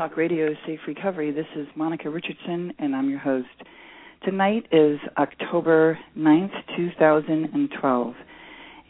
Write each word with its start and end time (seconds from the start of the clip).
Talk 0.00 0.16
Radio 0.16 0.54
Safe 0.66 0.80
Recovery. 0.88 1.30
This 1.30 1.44
is 1.54 1.66
Monica 1.76 2.08
Richardson, 2.08 2.72
and 2.78 2.96
I'm 2.96 3.10
your 3.10 3.18
host. 3.18 3.48
Tonight 4.24 4.64
is 4.72 4.98
October 5.18 5.98
9th, 6.16 6.54
2012, 6.74 8.14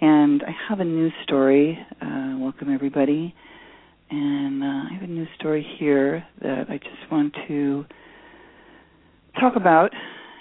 and 0.03 0.43
I 0.45 0.51
have 0.69 0.79
a 0.79 0.85
news 0.85 1.13
story. 1.25 1.77
Uh, 2.01 2.37
welcome, 2.39 2.73
everybody. 2.73 3.35
And 4.09 4.63
uh, 4.63 4.89
I 4.89 4.95
have 4.95 5.03
a 5.03 5.13
news 5.13 5.27
story 5.37 5.67
here 5.81 6.25
that 6.43 6.67
I 6.71 6.79
just 6.79 7.11
want 7.11 7.35
to 7.49 7.85
talk 9.41 9.57
about. 9.57 9.93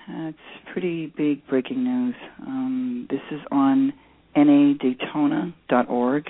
Uh, 0.08 0.28
it's 0.28 0.38
pretty 0.72 1.08
big 1.18 1.48
breaking 1.48 1.84
news. 1.84 2.16
Um, 2.46 3.08
this 3.10 3.22
is 3.32 3.40
on 3.52 3.92
nadaytona.org, 4.38 6.26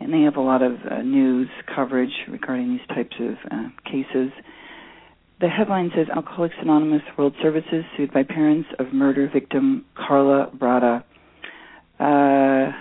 and 0.00 0.12
they 0.12 0.22
have 0.22 0.36
a 0.36 0.40
lot 0.40 0.62
of 0.62 0.72
uh, 0.90 1.02
news 1.02 1.48
coverage 1.74 2.12
regarding 2.28 2.70
these 2.70 2.86
types 2.88 3.16
of 3.20 3.34
uh, 3.50 3.68
cases. 3.84 4.30
The 5.40 5.48
headline 5.48 5.90
says 5.94 6.06
Alcoholics 6.14 6.54
Anonymous 6.60 7.02
World 7.18 7.34
Services 7.42 7.84
sued 7.96 8.12
by 8.12 8.22
parents 8.22 8.68
of 8.78 8.92
murder 8.92 9.28
victim 9.32 9.84
Carla 9.94 10.50
Brada. 10.56 11.04
Uh, 11.98 12.72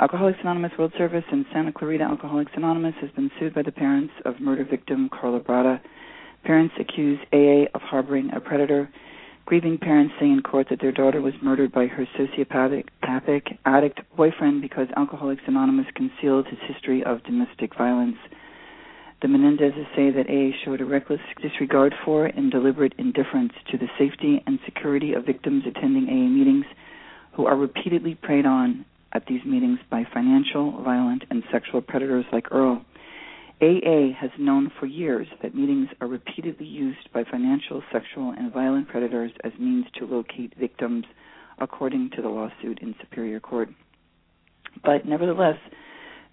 Alcoholics 0.00 0.38
Anonymous 0.42 0.72
World 0.78 0.92
Service 0.96 1.24
and 1.32 1.44
Santa 1.52 1.72
Clarita 1.72 2.04
Alcoholics 2.04 2.52
Anonymous 2.54 2.94
has 3.00 3.10
been 3.10 3.30
sued 3.38 3.52
by 3.52 3.62
the 3.62 3.72
parents 3.72 4.12
of 4.24 4.40
murder 4.40 4.64
victim 4.64 5.08
Carla 5.08 5.40
Brada. 5.40 5.80
Parents 6.44 6.74
accuse 6.78 7.18
AA 7.32 7.64
of 7.74 7.82
harboring 7.82 8.30
a 8.34 8.40
predator. 8.40 8.88
Grieving 9.48 9.78
parents 9.78 10.12
say 10.20 10.26
in 10.26 10.42
court 10.42 10.66
that 10.68 10.78
their 10.78 10.92
daughter 10.92 11.22
was 11.22 11.32
murdered 11.40 11.72
by 11.72 11.86
her 11.86 12.06
sociopathic 12.18 12.84
addict 13.64 14.00
boyfriend 14.14 14.60
because 14.60 14.88
Alcoholics 14.94 15.40
Anonymous 15.46 15.86
concealed 15.94 16.46
his 16.48 16.58
history 16.68 17.02
of 17.02 17.24
domestic 17.24 17.74
violence. 17.74 18.18
The 19.22 19.28
Menendezes 19.28 19.86
say 19.96 20.10
that 20.10 20.28
AA 20.28 20.54
showed 20.62 20.82
a 20.82 20.84
reckless 20.84 21.22
disregard 21.40 21.94
for 22.04 22.26
and 22.26 22.50
deliberate 22.50 22.92
indifference 22.98 23.54
to 23.70 23.78
the 23.78 23.88
safety 23.98 24.42
and 24.46 24.58
security 24.66 25.14
of 25.14 25.24
victims 25.24 25.64
attending 25.66 26.10
AA 26.10 26.28
meetings 26.28 26.66
who 27.32 27.46
are 27.46 27.56
repeatedly 27.56 28.16
preyed 28.16 28.44
on 28.44 28.84
at 29.12 29.24
these 29.28 29.46
meetings 29.46 29.78
by 29.88 30.04
financial, 30.12 30.82
violent, 30.82 31.24
and 31.30 31.42
sexual 31.50 31.80
predators 31.80 32.26
like 32.34 32.52
Earl. 32.52 32.84
AA 33.60 34.12
has 34.18 34.30
known 34.38 34.70
for 34.78 34.86
years 34.86 35.26
that 35.42 35.54
meetings 35.54 35.88
are 36.00 36.06
repeatedly 36.06 36.66
used 36.66 37.10
by 37.12 37.24
financial, 37.24 37.82
sexual, 37.92 38.32
and 38.36 38.52
violent 38.52 38.88
predators 38.88 39.32
as 39.42 39.52
means 39.58 39.86
to 39.98 40.06
locate 40.06 40.54
victims, 40.58 41.04
according 41.58 42.10
to 42.14 42.22
the 42.22 42.28
lawsuit 42.28 42.78
in 42.80 42.94
Superior 43.00 43.40
Court. 43.40 43.68
But 44.84 45.06
nevertheless, 45.06 45.58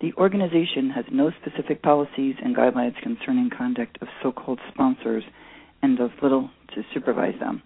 the 0.01 0.13
organization 0.13 0.91
has 0.91 1.05
no 1.11 1.31
specific 1.41 1.81
policies 1.81 2.35
and 2.43 2.55
guidelines 2.55 3.01
concerning 3.01 3.49
conduct 3.55 3.97
of 4.01 4.07
so 4.21 4.31
called 4.31 4.59
sponsors 4.71 5.23
and 5.81 5.97
does 5.97 6.11
little 6.21 6.51
to 6.75 6.83
supervise 6.93 7.39
them. 7.39 7.63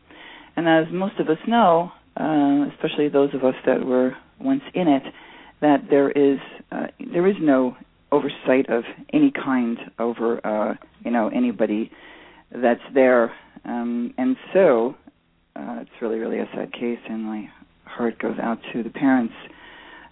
And 0.56 0.70
as 0.70 0.86
most 0.92 1.20
of 1.20 1.28
us 1.28 1.38
know, 1.48 1.92
uh, 2.18 2.66
especially 2.74 3.10
those 3.10 3.34
of 3.34 3.44
us 3.44 3.56
that 3.66 3.86
were 3.86 4.16
once 4.40 4.64
in 4.74 4.88
it, 4.88 5.04
that 5.62 5.90
there 5.90 6.12
is 6.12 6.40
uh, 6.72 6.88
there 7.14 7.28
is 7.28 7.36
no 7.42 7.76
oversight 8.12 8.70
of 8.70 8.84
any 9.14 9.32
kind 9.32 9.78
over 10.00 10.46
uh, 10.46 10.76
you 11.04 11.12
know 11.12 11.30
anybody 11.30 11.92
that's 12.52 12.82
there, 12.94 13.32
um, 13.66 14.14
and 14.18 14.36
so 14.54 14.96
uh, 15.56 15.80
it's 15.82 15.92
really 16.02 16.20
really 16.20 16.40
a 16.40 16.50
sad 16.54 16.72
case, 16.74 17.00
and 17.10 17.24
my 17.24 17.50
heart 17.86 18.20
goes 18.20 18.38
out 18.42 18.60
to 18.74 18.84
the 18.84 18.90
parents 18.90 19.34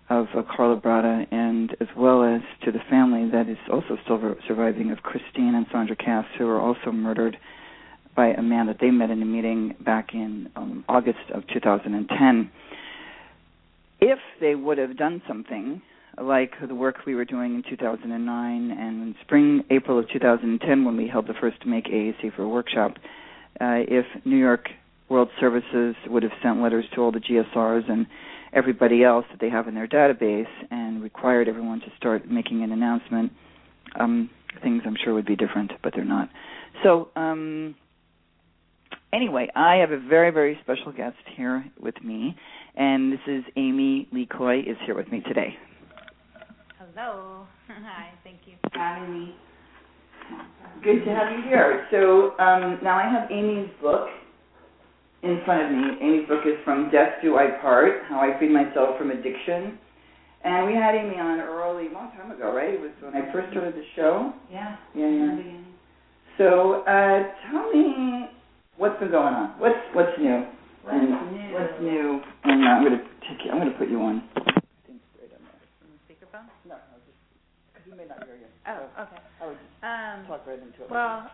of 0.09 0.27
uh, 0.35 0.41
Carla 0.55 0.79
Brada, 0.79 1.25
and 1.31 1.75
as 1.81 1.87
well 1.97 2.23
as 2.23 2.41
to 2.63 2.71
the 2.71 2.79
family 2.89 3.29
that 3.29 3.49
is 3.49 3.57
also 3.71 3.97
still 4.03 4.35
surviving 4.47 4.91
of 4.91 4.99
Christine 5.03 5.53
and 5.55 5.65
Sandra 5.71 5.95
Cass, 5.95 6.25
who 6.37 6.45
were 6.45 6.59
also 6.59 6.91
murdered 6.91 7.37
by 8.15 8.27
a 8.27 8.41
man 8.41 8.67
that 8.67 8.77
they 8.79 8.89
met 8.89 9.09
in 9.09 9.21
a 9.21 9.25
meeting 9.25 9.75
back 9.79 10.13
in 10.13 10.49
um, 10.55 10.83
August 10.89 11.29
of 11.33 11.43
2010. 11.53 12.49
If 13.99 14.19
they 14.39 14.55
would 14.55 14.77
have 14.77 14.97
done 14.97 15.21
something 15.27 15.81
like 16.21 16.53
the 16.65 16.75
work 16.75 17.05
we 17.05 17.15
were 17.15 17.25
doing 17.25 17.55
in 17.55 17.63
2009 17.69 18.71
and 18.71 18.79
in 18.79 19.15
spring, 19.21 19.63
April 19.69 19.99
of 19.99 20.09
2010, 20.09 20.85
when 20.85 20.97
we 20.97 21.07
held 21.07 21.27
the 21.27 21.33
first 21.39 21.65
Make 21.65 21.85
AA 21.87 22.19
Safer 22.21 22.47
workshop, 22.47 22.93
uh, 23.61 23.81
if 23.87 24.05
New 24.25 24.37
York 24.37 24.69
World 25.09 25.29
Services 25.39 25.95
would 26.07 26.23
have 26.23 26.31
sent 26.43 26.61
letters 26.61 26.85
to 26.95 27.01
all 27.01 27.11
the 27.11 27.19
GSRs 27.19 27.89
and 27.89 28.07
everybody 28.53 29.03
else 29.03 29.25
that 29.31 29.39
they 29.39 29.49
have 29.49 29.67
in 29.67 29.75
their 29.75 29.87
database 29.87 30.49
and 30.71 31.03
required 31.03 31.47
everyone 31.47 31.79
to 31.81 31.87
start 31.97 32.29
making 32.29 32.63
an 32.63 32.71
announcement, 32.71 33.31
um, 33.99 34.29
things 34.61 34.83
I'm 34.85 34.97
sure 35.01 35.13
would 35.13 35.25
be 35.25 35.35
different, 35.35 35.71
but 35.83 35.93
they're 35.95 36.03
not. 36.03 36.29
So, 36.83 37.09
um, 37.15 37.75
anyway, 39.13 39.49
I 39.55 39.75
have 39.77 39.91
a 39.91 39.99
very, 39.99 40.31
very 40.31 40.59
special 40.63 40.91
guest 40.91 41.17
here 41.35 41.65
with 41.79 42.01
me, 42.03 42.35
and 42.75 43.13
this 43.13 43.19
is 43.27 43.43
Amy 43.55 44.07
Lee 44.11 44.25
Coy 44.25 44.59
is 44.59 44.77
here 44.85 44.95
with 44.95 45.11
me 45.11 45.21
today. 45.21 45.57
Hello. 46.97 47.45
Hi, 47.67 48.09
thank 48.23 48.39
you. 48.47 48.55
Amy. 48.73 49.35
Good 50.83 51.05
to 51.05 51.11
have 51.13 51.31
you 51.31 51.43
here. 51.43 51.85
So 51.91 52.31
um, 52.43 52.79
now 52.81 52.97
I 52.97 53.07
have 53.07 53.29
Amy's 53.29 53.69
book 53.79 54.07
in 55.21 55.39
front 55.45 55.61
of 55.61 55.71
me. 55.77 56.01
Amy's 56.01 56.27
book 56.27 56.41
is 56.47 56.55
From 56.65 56.89
Death 56.89 57.21
Do 57.21 57.37
I 57.37 57.51
Part, 57.61 58.01
How 58.09 58.19
I 58.19 58.35
Freed 58.39 58.49
Myself 58.49 58.97
from 58.97 59.11
Addiction. 59.11 59.77
And 60.43 60.65
we 60.65 60.73
had 60.73 60.95
Amy 60.95 61.17
on 61.19 61.39
early, 61.39 61.85
a 61.85 61.91
long 61.91 62.09
time 62.17 62.31
ago, 62.31 62.51
right? 62.51 62.73
It 62.73 62.81
was 62.81 62.89
when 62.99 63.13
I 63.13 63.31
first 63.31 63.51
started 63.51 63.75
the 63.75 63.85
show. 63.95 64.33
Yeah. 64.51 64.77
Yeah, 64.95 65.07
yeah. 65.07 65.61
So 66.39 66.81
uh, 66.81 67.29
tell 67.51 67.71
me 67.73 68.25
what's 68.77 68.99
been 68.99 69.11
going 69.11 69.35
on. 69.35 69.59
What's 69.59 69.77
what's 69.93 70.17
new? 70.17 70.47
What's 70.81 70.97
and 70.97 71.09
new? 71.09 71.53
What's 71.53 71.79
new? 71.79 72.21
And 72.45 72.67
I'm 72.67 72.83
gonna 72.83 73.03
take 73.21 73.45
you. 73.45 73.51
I'm 73.51 73.59
gonna 73.59 73.77
put 73.77 73.87
you 73.87 74.01
on. 74.01 74.23
Speakerphone? 76.37 76.69
No, 76.69 76.75
no, 76.75 76.97
just 77.05 77.17
because 77.73 77.87
you 77.91 77.95
may 77.97 78.05
not 78.05 78.23
hear 78.25 78.35
you. 78.35 78.47
Oh, 78.67 79.01
okay. 79.01 79.21
I 79.41 79.45
would 79.47 79.57
Um, 79.83 80.27
talk 80.27 80.45
right 80.47 80.59
into 80.59 80.83
it. 80.83 80.89
well, 80.89 81.31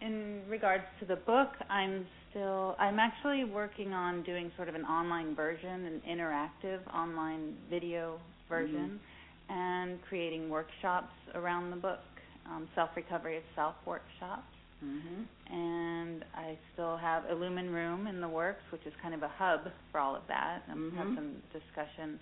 in 0.00 0.42
regards 0.48 0.84
to 1.00 1.04
the 1.06 1.16
book, 1.16 1.50
I'm 1.68 2.06
still 2.30 2.76
I'm 2.78 2.98
actually 2.98 3.44
working 3.44 3.92
on 3.92 4.22
doing 4.22 4.50
sort 4.56 4.68
of 4.68 4.74
an 4.74 4.84
online 4.84 5.34
version, 5.34 5.84
an 5.86 6.00
interactive 6.08 6.80
online 6.94 7.56
video 7.70 8.18
version, 8.48 9.00
and 9.48 10.00
creating 10.08 10.48
workshops 10.50 11.12
around 11.34 11.70
the 11.70 11.76
book, 11.76 12.00
um, 12.46 12.68
self 12.74 12.90
recovery 12.96 13.36
of 13.36 13.44
self 13.54 13.74
workshops. 13.86 14.46
Mhm. 14.82 15.26
and 15.46 16.24
I 16.34 16.58
still 16.72 16.96
have 16.96 17.22
Illumin 17.24 17.72
Room 17.72 18.08
in 18.08 18.20
the 18.20 18.28
works, 18.28 18.62
which 18.72 18.84
is 18.84 18.92
kind 19.00 19.14
of 19.14 19.22
a 19.22 19.28
hub 19.28 19.70
for 19.92 20.00
all 20.00 20.16
of 20.16 20.26
that. 20.26 20.62
I 20.68 20.72
Mhm. 20.72 20.96
have 20.96 21.14
some 21.14 21.40
discussion. 21.52 22.18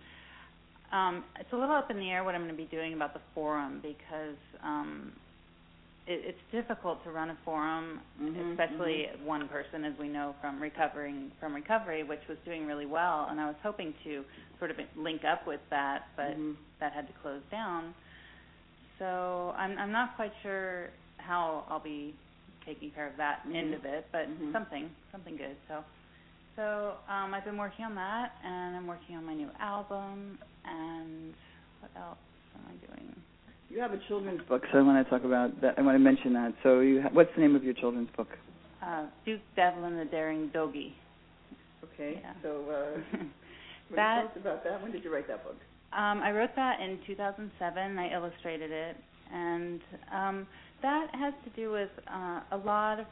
Um, 0.92 1.25
it's 1.38 1.52
a 1.52 1.56
little 1.56 1.75
up 1.75 1.90
in 1.90 1.98
the 1.98 2.10
air 2.10 2.25
what 2.25 2.34
I'm 2.34 2.42
going 2.42 2.50
to 2.56 2.56
be 2.56 2.69
doing 2.69 2.94
about 2.94 3.14
the 3.14 3.20
forum 3.34 3.81
because 3.82 4.37
um, 4.62 5.12
it, 6.06 6.34
it's 6.34 6.38
difficult 6.52 7.02
to 7.04 7.10
run 7.10 7.31
a 7.31 7.38
forum, 7.44 8.00
Mhm, 8.20 8.52
especially 8.52 9.06
one 9.25 9.46
person, 9.48 9.84
as 9.84 9.92
we 9.98 10.08
know 10.08 10.34
from 10.40 10.60
recovering 10.60 11.31
from 11.38 11.54
recovery, 11.54 12.02
which 12.02 12.20
was 12.28 12.38
doing 12.44 12.66
really 12.66 12.87
well. 12.87 13.28
And 13.31 13.40
I 13.40 13.46
was 13.46 13.56
hoping 13.62 13.94
to 14.04 14.25
sort 14.58 14.70
of 14.70 14.78
link 14.96 15.22
up 15.25 15.46
with 15.46 15.60
that, 15.70 16.08
but 16.16 16.37
Mhm. 16.37 16.56
that 16.81 16.92
had 16.92 17.06
to 17.06 17.12
close 17.14 17.42
down. 17.50 17.94
So 18.98 19.54
I'm 19.56 19.78
I'm 19.78 19.92
not 19.92 20.16
quite 20.16 20.32
sure 20.42 20.90
how 21.19 21.64
I'll 21.69 21.81
be 21.81 22.14
taking 22.66 22.90
care 22.90 23.06
of 23.06 23.16
that 23.16 23.40
end 23.54 23.72
of 23.75 23.84
it, 23.84 24.06
but 24.12 24.26
something 24.52 24.90
something 25.12 25.37
good. 25.37 25.56
So 25.69 25.84
so 26.60 26.94
um 27.08 27.32
I've 27.32 27.44
been 27.44 27.56
working 27.56 27.84
on 27.86 27.94
that 27.94 28.32
and 28.44 28.76
I'm 28.76 28.86
working 28.86 29.16
on 29.16 29.24
my 29.24 29.34
new 29.34 29.48
album 29.58 30.38
and 30.66 31.32
what 31.80 31.90
else 31.96 32.18
am 32.54 32.62
I 32.68 32.86
doing? 32.86 33.16
You 33.70 33.80
have 33.80 33.92
a 33.92 34.00
children's 34.08 34.42
book, 34.48 34.62
so 34.72 34.78
I 34.78 34.82
want 34.82 35.02
to 35.04 35.08
talk 35.10 35.24
about 35.24 35.60
that. 35.62 35.78
I 35.78 35.82
want 35.82 35.94
to 35.94 36.00
mention 36.00 36.32
that. 36.34 36.52
So, 36.64 36.80
you 36.80 37.02
ha- 37.02 37.08
what's 37.12 37.30
the 37.36 37.40
name 37.40 37.54
of 37.54 37.62
your 37.64 37.72
children's 37.74 38.10
book? 38.16 38.28
Uh 38.84 39.06
Duke 39.24 39.40
Devlin 39.56 39.96
the 39.96 40.04
Daring 40.04 40.50
Dogie. 40.52 40.92
Okay. 41.84 42.20
Yeah. 42.22 42.32
So, 42.42 42.64
uh, 42.68 43.16
That- 43.96 44.20
tell 44.20 44.26
us 44.26 44.36
about 44.36 44.64
that? 44.64 44.82
When 44.82 44.92
did 44.92 45.02
you 45.04 45.12
write 45.12 45.28
that 45.28 45.42
book? 45.44 45.56
Um, 45.92 46.20
I 46.22 46.30
wrote 46.30 46.54
that 46.56 46.80
in 46.80 46.98
2007. 47.06 47.98
I 47.98 48.12
illustrated 48.14 48.70
it, 48.70 48.96
and 49.32 49.80
um, 50.14 50.46
that 50.82 51.08
has 51.14 51.34
to 51.44 51.50
do 51.60 51.72
with 51.72 51.88
uh, 52.06 52.40
a 52.52 52.56
lot 52.64 53.00
of. 53.00 53.06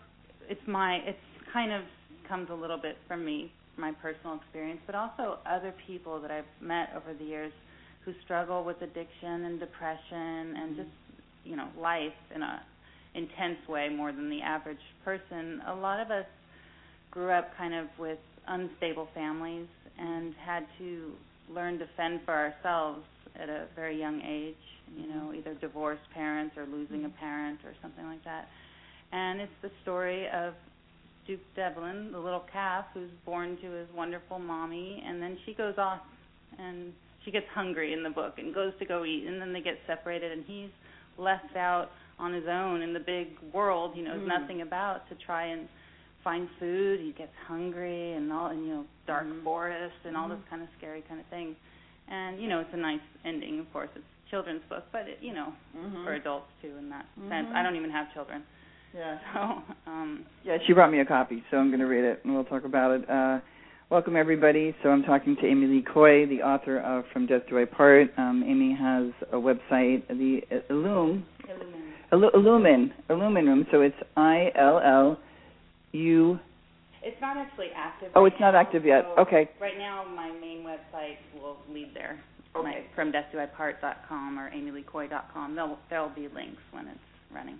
It's 0.48 0.60
my. 0.68 0.96
It's 1.04 1.18
kind 1.52 1.72
of 1.72 1.82
comes 2.28 2.48
a 2.50 2.54
little 2.54 2.78
bit 2.78 2.96
from 3.06 3.24
me, 3.24 3.52
my 3.76 3.92
personal 3.92 4.36
experience, 4.36 4.80
but 4.86 4.94
also 4.94 5.38
other 5.46 5.72
people 5.86 6.20
that 6.20 6.30
I've 6.30 6.44
met 6.60 6.90
over 6.96 7.14
the 7.14 7.24
years 7.24 7.52
who 8.04 8.12
struggle 8.24 8.64
with 8.64 8.80
addiction 8.82 9.44
and 9.44 9.60
depression 9.60 10.56
and 10.56 10.72
Mhm. 10.72 10.76
just 10.76 10.90
you 11.44 11.56
know 11.56 11.68
life 11.76 12.14
in 12.34 12.42
a 12.42 12.62
intense 13.14 13.66
way 13.68 13.88
more 13.88 14.12
than 14.12 14.28
the 14.30 14.42
average 14.42 14.80
person. 15.04 15.62
A 15.66 15.74
lot 15.74 16.00
of 16.00 16.10
us 16.10 16.26
grew 17.10 17.30
up 17.30 17.54
kind 17.56 17.74
of 17.74 17.86
with 17.98 18.18
unstable 18.46 19.06
families 19.14 19.66
and 19.98 20.34
had 20.36 20.66
to 20.78 21.16
learn 21.48 21.78
to 21.78 21.86
fend 21.96 22.22
for 22.24 22.34
ourselves 22.34 23.04
at 23.36 23.48
a 23.48 23.66
very 23.74 23.98
young 23.98 24.20
age, 24.22 24.56
you 24.96 25.06
know, 25.06 25.32
either 25.34 25.54
divorced 25.54 26.08
parents 26.14 26.56
or 26.56 26.66
losing 26.66 27.04
a 27.04 27.08
parent 27.08 27.58
or 27.64 27.72
something 27.82 28.06
like 28.06 28.22
that. 28.24 28.48
And 29.12 29.40
it's 29.40 29.52
the 29.62 29.70
story 29.82 30.28
of 30.28 30.54
Duke 31.28 31.40
Devlin, 31.54 32.10
the 32.10 32.18
little 32.18 32.42
calf 32.50 32.86
who's 32.94 33.10
born 33.26 33.58
to 33.60 33.70
his 33.70 33.86
wonderful 33.94 34.38
mommy, 34.38 35.04
and 35.06 35.20
then 35.20 35.36
she 35.44 35.52
goes 35.52 35.74
off 35.76 36.00
and 36.58 36.90
she 37.22 37.30
gets 37.30 37.44
hungry 37.54 37.92
in 37.92 38.02
the 38.02 38.08
book 38.08 38.38
and 38.38 38.54
goes 38.54 38.72
to 38.78 38.86
go 38.86 39.04
eat, 39.04 39.24
and 39.28 39.38
then 39.38 39.52
they 39.52 39.60
get 39.60 39.76
separated, 39.86 40.32
and 40.32 40.42
he's 40.46 40.70
left 41.18 41.54
out 41.54 41.90
on 42.18 42.32
his 42.32 42.44
own 42.48 42.80
in 42.80 42.94
the 42.94 42.98
big 43.00 43.28
world 43.52 43.92
he 43.94 44.00
knows 44.00 44.20
Mm. 44.22 44.26
nothing 44.40 44.62
about 44.62 45.06
to 45.10 45.14
try 45.16 45.44
and 45.44 45.68
find 46.24 46.48
food. 46.58 46.98
He 47.00 47.12
gets 47.12 47.34
hungry 47.46 48.14
and 48.14 48.32
all, 48.32 48.46
and 48.46 48.66
you 48.66 48.74
know, 48.74 48.86
dark 49.06 49.26
Mhm. 49.26 49.44
forest 49.44 49.96
and 50.04 50.16
all 50.16 50.28
this 50.28 50.38
Mhm. 50.38 50.46
kind 50.48 50.62
of 50.62 50.68
scary 50.78 51.02
kind 51.02 51.20
of 51.20 51.26
thing. 51.26 51.54
And 52.08 52.40
you 52.40 52.48
know, 52.48 52.60
it's 52.60 52.72
a 52.72 52.76
nice 52.78 53.02
ending. 53.24 53.58
Of 53.60 53.70
course, 53.72 53.90
it's 53.94 54.04
a 54.26 54.30
children's 54.30 54.64
book, 54.64 54.84
but 54.92 55.06
it, 55.08 55.18
you 55.20 55.34
know, 55.34 55.54
Mhm. 55.76 56.04
for 56.04 56.14
adults 56.14 56.50
too 56.62 56.74
in 56.78 56.88
that 56.88 57.04
sense. 57.28 57.48
Mhm. 57.48 57.54
I 57.54 57.62
don't 57.62 57.76
even 57.76 57.90
have 57.90 58.12
children, 58.14 58.46
Yeah. 58.94 59.18
so 59.34 59.90
um, 59.90 60.24
Yeah, 60.44 60.58
she 60.66 60.72
brought 60.72 60.90
me 60.90 61.00
a 61.00 61.04
copy, 61.04 61.42
so 61.50 61.56
I'm 61.56 61.68
going 61.68 61.80
to 61.80 61.86
read 61.86 62.04
it 62.04 62.20
and 62.24 62.34
we'll 62.34 62.44
talk 62.44 62.64
about 62.64 62.90
it. 62.92 63.08
Uh, 63.08 63.40
welcome 63.90 64.16
everybody. 64.16 64.74
So 64.82 64.88
I'm 64.90 65.02
talking 65.02 65.36
to 65.40 65.46
Amy 65.46 65.66
Lee 65.66 65.82
Coy, 65.92 66.26
the 66.26 66.42
author 66.42 66.78
of 66.80 67.04
From 67.12 67.26
Death 67.26 67.42
Do 67.48 67.58
I 67.58 67.64
Part. 67.64 68.08
Um, 68.16 68.42
Amy 68.46 68.74
has 68.78 69.12
a 69.32 69.36
website, 69.36 70.06
the 70.08 70.40
uh, 70.50 70.72
Illum, 70.72 71.24
Illumin. 71.48 71.92
Illu- 72.12 72.34
Illumin, 72.34 72.92
Illumin 73.10 73.46
Room. 73.46 73.66
So 73.70 73.80
it's 73.82 73.96
I 74.16 74.50
L 74.58 74.80
L 74.84 75.18
U. 75.92 76.38
It's 77.02 77.20
not 77.20 77.36
actually 77.36 77.68
active. 77.76 78.10
Oh, 78.14 78.22
right 78.24 78.32
it's 78.32 78.40
not 78.40 78.52
now, 78.52 78.60
active 78.60 78.84
yet. 78.84 79.04
so 79.16 79.22
Okay. 79.22 79.48
Right 79.60 79.78
now, 79.78 80.04
my 80.14 80.30
main 80.40 80.64
website 80.64 81.16
will 81.40 81.56
lead 81.72 81.90
there. 81.94 82.18
Okay. 82.56 82.64
My, 82.64 82.82
from 82.94 83.12
deathdoipart.com 83.12 84.38
or 84.38 84.50
amyleecoy.com. 84.50 85.54
There'll 85.54 85.78
there'll 85.90 86.08
be 86.08 86.28
links 86.34 86.60
when 86.72 86.88
it's 86.88 86.98
running. 87.32 87.58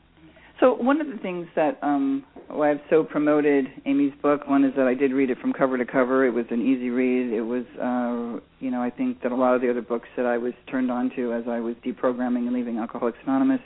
So 0.61 0.75
one 0.75 1.01
of 1.01 1.07
the 1.07 1.19
things 1.19 1.47
that 1.55 1.79
um 1.83 2.25
why 2.49 2.73
I've 2.73 2.81
so 2.91 3.05
promoted 3.05 3.67
Amy's 3.87 4.13
book, 4.23 4.49
one 4.49 4.65
is 4.65 4.73
that 4.77 4.87
I 4.87 4.95
did 4.95 5.13
read 5.13 5.31
it 5.31 5.39
from 5.39 5.53
cover 5.53 5.79
to 5.79 5.85
cover. 5.85 6.27
It 6.27 6.31
was 6.31 6.47
an 6.51 6.61
easy 6.61 6.91
read. 6.91 7.33
It 7.33 7.43
was 7.43 7.65
uh 7.81 8.41
you 8.59 8.71
know, 8.71 8.83
I 8.83 8.91
think 8.91 9.23
that 9.23 9.33
a 9.33 9.37
lot 9.37 9.55
of 9.55 9.61
the 9.61 9.71
other 9.71 9.83
books 9.83 10.09
that 10.17 10.27
I 10.27 10.39
was 10.39 10.53
turned 10.71 10.91
on 10.91 11.11
to 11.17 11.33
as 11.33 11.45
I 11.49 11.61
was 11.61 11.77
deprogramming 11.87 12.47
and 12.47 12.53
leaving 12.53 12.79
Alcoholics 12.79 13.19
Anonymous 13.25 13.61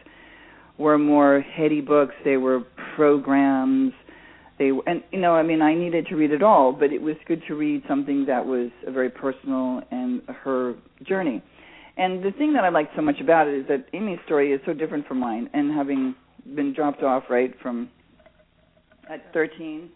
were 0.78 0.98
more 0.98 1.40
heady 1.40 1.80
books. 1.80 2.14
They 2.24 2.36
were 2.36 2.60
programs. 2.94 3.92
They 4.58 4.72
were, 4.72 4.82
and 4.86 5.02
you 5.10 5.20
know, 5.20 5.32
I 5.32 5.42
mean, 5.42 5.62
I 5.62 5.74
needed 5.74 6.06
to 6.08 6.16
read 6.16 6.30
it 6.30 6.42
all, 6.42 6.72
but 6.72 6.92
it 6.92 7.00
was 7.00 7.16
good 7.26 7.42
to 7.48 7.54
read 7.54 7.82
something 7.88 8.26
that 8.26 8.44
was 8.44 8.70
very 8.86 9.10
personal 9.10 9.82
and 9.90 10.22
her 10.26 10.74
journey. 11.02 11.42
And 11.96 12.22
the 12.24 12.32
thing 12.32 12.52
that 12.54 12.64
I 12.64 12.70
liked 12.70 12.92
so 12.96 13.02
much 13.02 13.20
about 13.20 13.48
it 13.48 13.54
is 13.60 13.66
that 13.68 13.86
Amy's 13.92 14.18
story 14.24 14.52
is 14.52 14.60
so 14.64 14.72
different 14.72 15.06
from 15.06 15.18
mine. 15.20 15.50
And 15.52 15.72
having 15.72 16.14
been 16.54 16.72
dropped 16.72 17.02
off 17.02 17.24
right 17.28 17.52
from 17.62 17.90
at 19.10 19.32
13, 19.32 19.90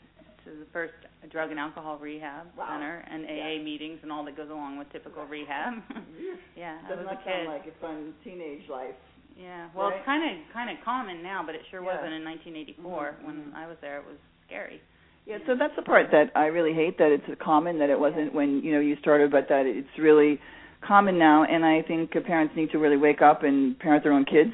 to 0.45 0.51
the 0.51 0.67
first 0.73 0.93
drug 1.31 1.51
and 1.51 1.59
alcohol 1.59 1.99
rehab 1.99 2.47
Wow. 2.57 2.67
center 2.71 3.03
and 3.11 3.25
AA 3.27 3.63
meetings 3.65 3.99
and 4.03 4.13
all 4.13 4.25
that 4.25 4.37
goes 4.37 4.51
along 4.51 4.79
with 4.79 4.91
typical 4.93 5.25
rehab. 5.27 5.75
yeah, 6.57 6.79
I 6.85 6.89
does 6.89 7.05
not 7.05 7.19
sound 7.25 7.49
like 7.49 7.67
a 7.67 7.75
fun 7.81 8.15
teenage 8.23 8.69
life. 8.69 8.95
yeah, 9.37 9.69
well, 9.75 9.89
right? 9.89 9.97
it's 9.97 10.07
kind 10.07 10.23
of 10.23 10.53
kind 10.53 10.71
of 10.71 10.77
common 10.85 11.23
now, 11.23 11.43
but 11.45 11.55
it 11.55 11.63
sure 11.71 11.81
Yeah. 11.83 11.97
wasn't 11.97 12.13
in 12.15 12.23
1984 12.25 13.17
Mhm, 13.23 13.27
when 13.27 13.37
mhm. 13.51 13.55
I 13.57 13.67
was 13.67 13.77
there. 13.81 13.99
It 13.99 14.07
was 14.07 14.19
scary. 14.47 14.81
Yeah, 15.27 15.39
so 15.47 15.57
that's 15.57 15.75
the 15.75 15.83
part 15.83 16.13
that 16.13 16.31
I 16.37 16.47
really 16.47 16.73
hate 16.73 16.97
that 16.99 17.11
it's 17.11 17.27
common 17.43 17.79
that 17.81 17.91
it 17.91 17.99
wasn't 17.99 18.33
when 18.33 18.63
you 18.63 18.73
know 18.73 18.81
you 18.81 18.95
started, 19.01 19.31
but 19.33 19.49
that 19.49 19.67
it's 19.67 19.99
really 19.99 20.39
common 20.87 21.19
now. 21.19 21.45
And 21.45 21.65
I 21.65 21.83
think 21.83 22.13
parents 22.27 22.55
need 22.57 22.71
to 22.73 22.79
really 22.79 22.97
wake 22.97 23.23
up 23.23 23.43
and 23.43 23.79
parent 23.79 24.03
their 24.05 24.13
own 24.13 24.25
kids, 24.25 24.53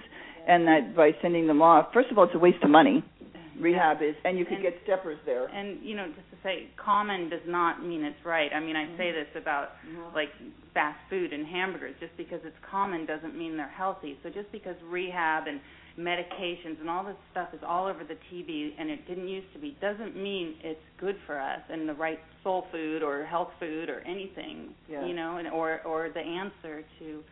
and 0.48 0.66
that 0.66 0.96
by 0.96 1.12
sending 1.22 1.46
them 1.46 1.62
off, 1.62 1.92
first 1.92 2.10
of 2.10 2.18
all, 2.18 2.24
it's 2.24 2.34
a 2.34 2.38
waste 2.38 2.62
of 2.62 2.70
money. 2.70 3.04
Rehab 3.58 4.02
is, 4.02 4.14
and 4.24 4.38
you 4.38 4.44
could 4.44 4.54
And- 4.54 4.62
get 4.62 4.82
steppers 4.84 5.18
there. 5.24 5.46
And 5.46 5.82
you 5.82 5.94
know, 5.94 6.06
just 6.08 6.30
to 6.30 6.36
say, 6.42 6.68
common 6.76 7.28
does 7.28 7.44
not 7.46 7.82
mean 7.82 8.04
it's 8.04 8.24
right. 8.24 8.52
I 8.54 8.60
mean, 8.60 8.76
I 8.76 8.86
say 8.96 9.10
Mhm. 9.10 9.14
this 9.14 9.36
about 9.36 9.72
like 10.14 10.32
fast 10.74 10.98
food 11.08 11.32
and 11.32 11.46
hamburgers. 11.46 11.94
Just 12.00 12.16
because 12.16 12.44
it's 12.44 12.58
common 12.60 13.04
doesn't 13.06 13.36
mean 13.36 13.56
they're 13.56 13.68
healthy. 13.68 14.18
So 14.22 14.30
just 14.30 14.50
because 14.52 14.76
rehab 14.82 15.46
and 15.46 15.60
medications 15.98 16.80
and 16.80 16.88
all 16.88 17.04
this 17.04 17.16
stuff 17.30 17.52
is 17.52 17.62
all 17.62 17.86
over 17.86 18.02
the 18.02 18.16
TV 18.30 18.74
and 18.78 18.88
it 18.90 19.06
didn't 19.06 19.28
used 19.28 19.52
to 19.52 19.58
be, 19.58 19.76
doesn't 19.80 20.16
mean 20.16 20.54
it's 20.62 20.80
good 20.96 21.16
for 21.26 21.38
us 21.38 21.60
and 21.68 21.86
the 21.86 21.92
right 21.94 22.18
soul 22.42 22.62
food 22.72 23.02
or 23.02 23.24
health 23.24 23.52
food 23.60 23.90
or 23.90 24.00
anything. 24.00 24.74
Yeah. 24.88 25.04
You 25.04 25.14
know, 25.14 25.36
and 25.36 25.48
or 25.48 25.82
or 25.84 26.08
the 26.08 26.20
answer 26.20 26.82
to 26.98 27.22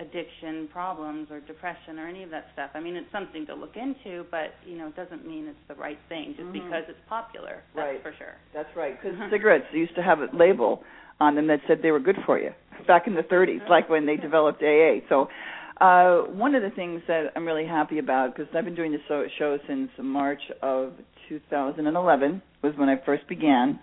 addiction 0.00 0.68
problems 0.72 1.28
or 1.30 1.40
depression 1.40 1.98
or 1.98 2.08
any 2.08 2.22
of 2.22 2.30
that 2.30 2.46
stuff. 2.54 2.70
I 2.74 2.80
mean, 2.80 2.96
it's 2.96 3.10
something 3.12 3.44
to 3.46 3.54
look 3.54 3.76
into, 3.76 4.24
but 4.30 4.54
you 4.66 4.78
know, 4.78 4.88
it 4.88 4.96
doesn't 4.96 5.26
mean 5.26 5.46
it's 5.46 5.58
the 5.68 5.74
right 5.74 5.98
thing 6.08 6.34
just 6.36 6.48
Mhm. 6.48 6.52
because 6.52 6.84
it's 6.88 6.98
popular. 7.08 7.62
That's 7.74 7.86
Right. 7.94 8.02
for 8.02 8.12
sure. 8.14 8.34
That's 8.54 8.74
right, 8.74 9.00
because 9.00 9.16
cigarettes 9.30 9.66
used 9.72 9.94
to 9.96 10.02
have 10.02 10.20
a 10.20 10.28
label 10.32 10.82
on 11.20 11.34
them 11.34 11.46
that 11.48 11.60
said 11.66 11.82
they 11.82 11.92
were 11.92 12.00
good 12.00 12.16
for 12.24 12.38
you 12.38 12.52
back 12.86 13.06
in 13.06 13.14
the 13.14 13.22
30s, 13.22 13.60
like 13.68 13.88
when 13.90 14.06
they 14.06 14.16
developed 14.28 14.62
AA. 14.62 15.00
So, 15.08 15.28
uh, 15.80 16.22
one 16.32 16.54
of 16.54 16.62
the 16.62 16.70
things 16.70 17.02
that 17.06 17.32
I'm 17.36 17.46
really 17.46 17.66
happy 17.66 17.98
about, 17.98 18.34
because 18.34 18.54
I've 18.54 18.64
been 18.64 18.74
doing 18.74 18.92
this 18.92 19.02
show 19.38 19.58
since 19.66 19.90
March 19.98 20.40
of 20.62 20.94
2011, 21.28 22.40
was 22.62 22.74
when 22.76 22.88
I 22.88 22.96
first 22.96 23.26
began. 23.28 23.78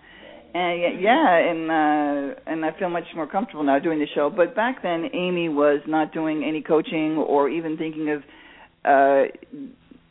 And 0.54 1.00
yeah, 1.00 1.36
and 1.36 1.70
uh, 1.70 2.40
and 2.46 2.64
I 2.64 2.76
feel 2.78 2.88
much 2.88 3.04
more 3.14 3.26
comfortable 3.26 3.64
now 3.64 3.78
doing 3.78 3.98
the 3.98 4.06
show. 4.14 4.30
But 4.34 4.56
back 4.56 4.82
then, 4.82 5.10
Amy 5.12 5.48
was 5.48 5.80
not 5.86 6.12
doing 6.14 6.42
any 6.42 6.62
coaching 6.62 7.16
or 7.18 7.48
even 7.50 7.76
thinking 7.76 8.10
of 8.10 8.22
uh, 8.84 9.24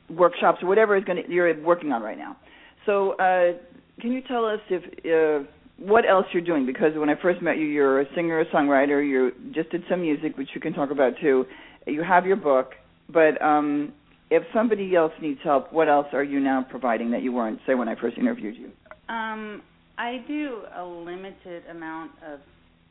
workshops 0.09 0.59
or 0.61 0.67
whatever 0.67 0.95
is 0.95 1.03
going 1.03 1.23
you're 1.27 1.59
working 1.63 1.91
on 1.91 2.01
right 2.01 2.17
now. 2.17 2.37
So, 2.85 3.13
uh, 3.13 3.57
can 3.99 4.11
you 4.11 4.21
tell 4.27 4.45
us 4.45 4.59
if 4.69 4.83
uh, 5.05 5.47
what 5.77 6.07
else 6.07 6.25
you're 6.31 6.43
doing? 6.43 6.65
Because 6.65 6.91
when 6.95 7.09
I 7.09 7.15
first 7.21 7.41
met 7.41 7.57
you, 7.57 7.65
you're 7.65 8.01
a 8.01 8.05
singer, 8.15 8.39
a 8.39 8.45
songwriter. 8.45 9.05
You 9.05 9.31
just 9.53 9.71
did 9.71 9.83
some 9.89 10.01
music, 10.01 10.37
which 10.37 10.49
you 10.53 10.61
can 10.61 10.73
talk 10.73 10.91
about 10.91 11.13
too. 11.19 11.45
You 11.85 12.03
have 12.03 12.25
your 12.25 12.35
book, 12.35 12.71
but 13.11 13.41
um, 13.41 13.93
if 14.29 14.43
somebody 14.53 14.95
else 14.95 15.13
needs 15.21 15.39
help, 15.43 15.71
what 15.71 15.87
else 15.87 16.07
are 16.13 16.23
you 16.23 16.39
now 16.39 16.65
providing 16.69 17.11
that 17.11 17.21
you 17.21 17.31
weren't, 17.31 17.59
say, 17.65 17.75
when 17.75 17.87
I 17.87 17.95
first 17.95 18.17
interviewed 18.17 18.55
you? 18.55 18.71
Um, 19.13 19.61
I 19.97 20.23
do 20.27 20.61
a 20.75 20.83
limited 20.83 21.63
amount 21.69 22.11
of 22.23 22.39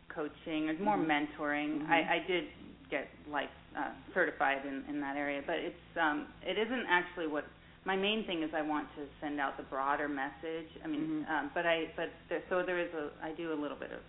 coaching 0.08 0.68
or 0.70 0.74
more 0.74 0.96
Mhm. 0.96 1.06
mentoring. 1.06 1.80
Mhm. 1.82 1.90
I, 1.90 2.14
I 2.14 2.18
did 2.26 2.44
get 2.90 3.08
life 3.28 3.50
uh, 3.76 3.90
certified 4.14 4.64
in, 4.64 4.84
in 4.88 5.00
that 5.00 5.16
area, 5.16 5.42
but 5.46 5.56
it's 5.58 5.96
um, 6.00 6.26
it 6.42 6.56
isn't 6.58 6.86
actually 6.88 7.26
what 7.26 7.44
my 7.84 7.94
main 7.96 8.24
thing 8.24 8.42
is 8.42 8.50
I 8.54 8.62
want 8.62 8.88
to 8.96 9.06
send 9.20 9.38
out 9.40 9.56
the 9.56 9.62
broader 9.64 10.08
message. 10.08 10.68
I 10.82 10.86
mean, 10.88 11.24
Mhm. 11.26 11.30
um, 11.30 11.50
but 11.54 11.66
I 11.66 11.90
but 11.96 12.10
there, 12.28 12.42
so 12.48 12.62
there 12.62 12.78
is 12.78 12.92
a 12.94 13.10
I 13.22 13.32
do 13.32 13.52
a 13.52 13.58
little 13.60 13.76
bit 13.76 13.92
of 13.92 14.00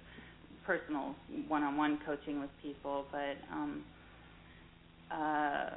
personal 0.66 1.16
one-on-one 1.48 1.98
coaching 2.06 2.40
with 2.40 2.50
people, 2.62 3.06
but 3.12 3.38
um 3.52 3.86
uh 5.12 5.70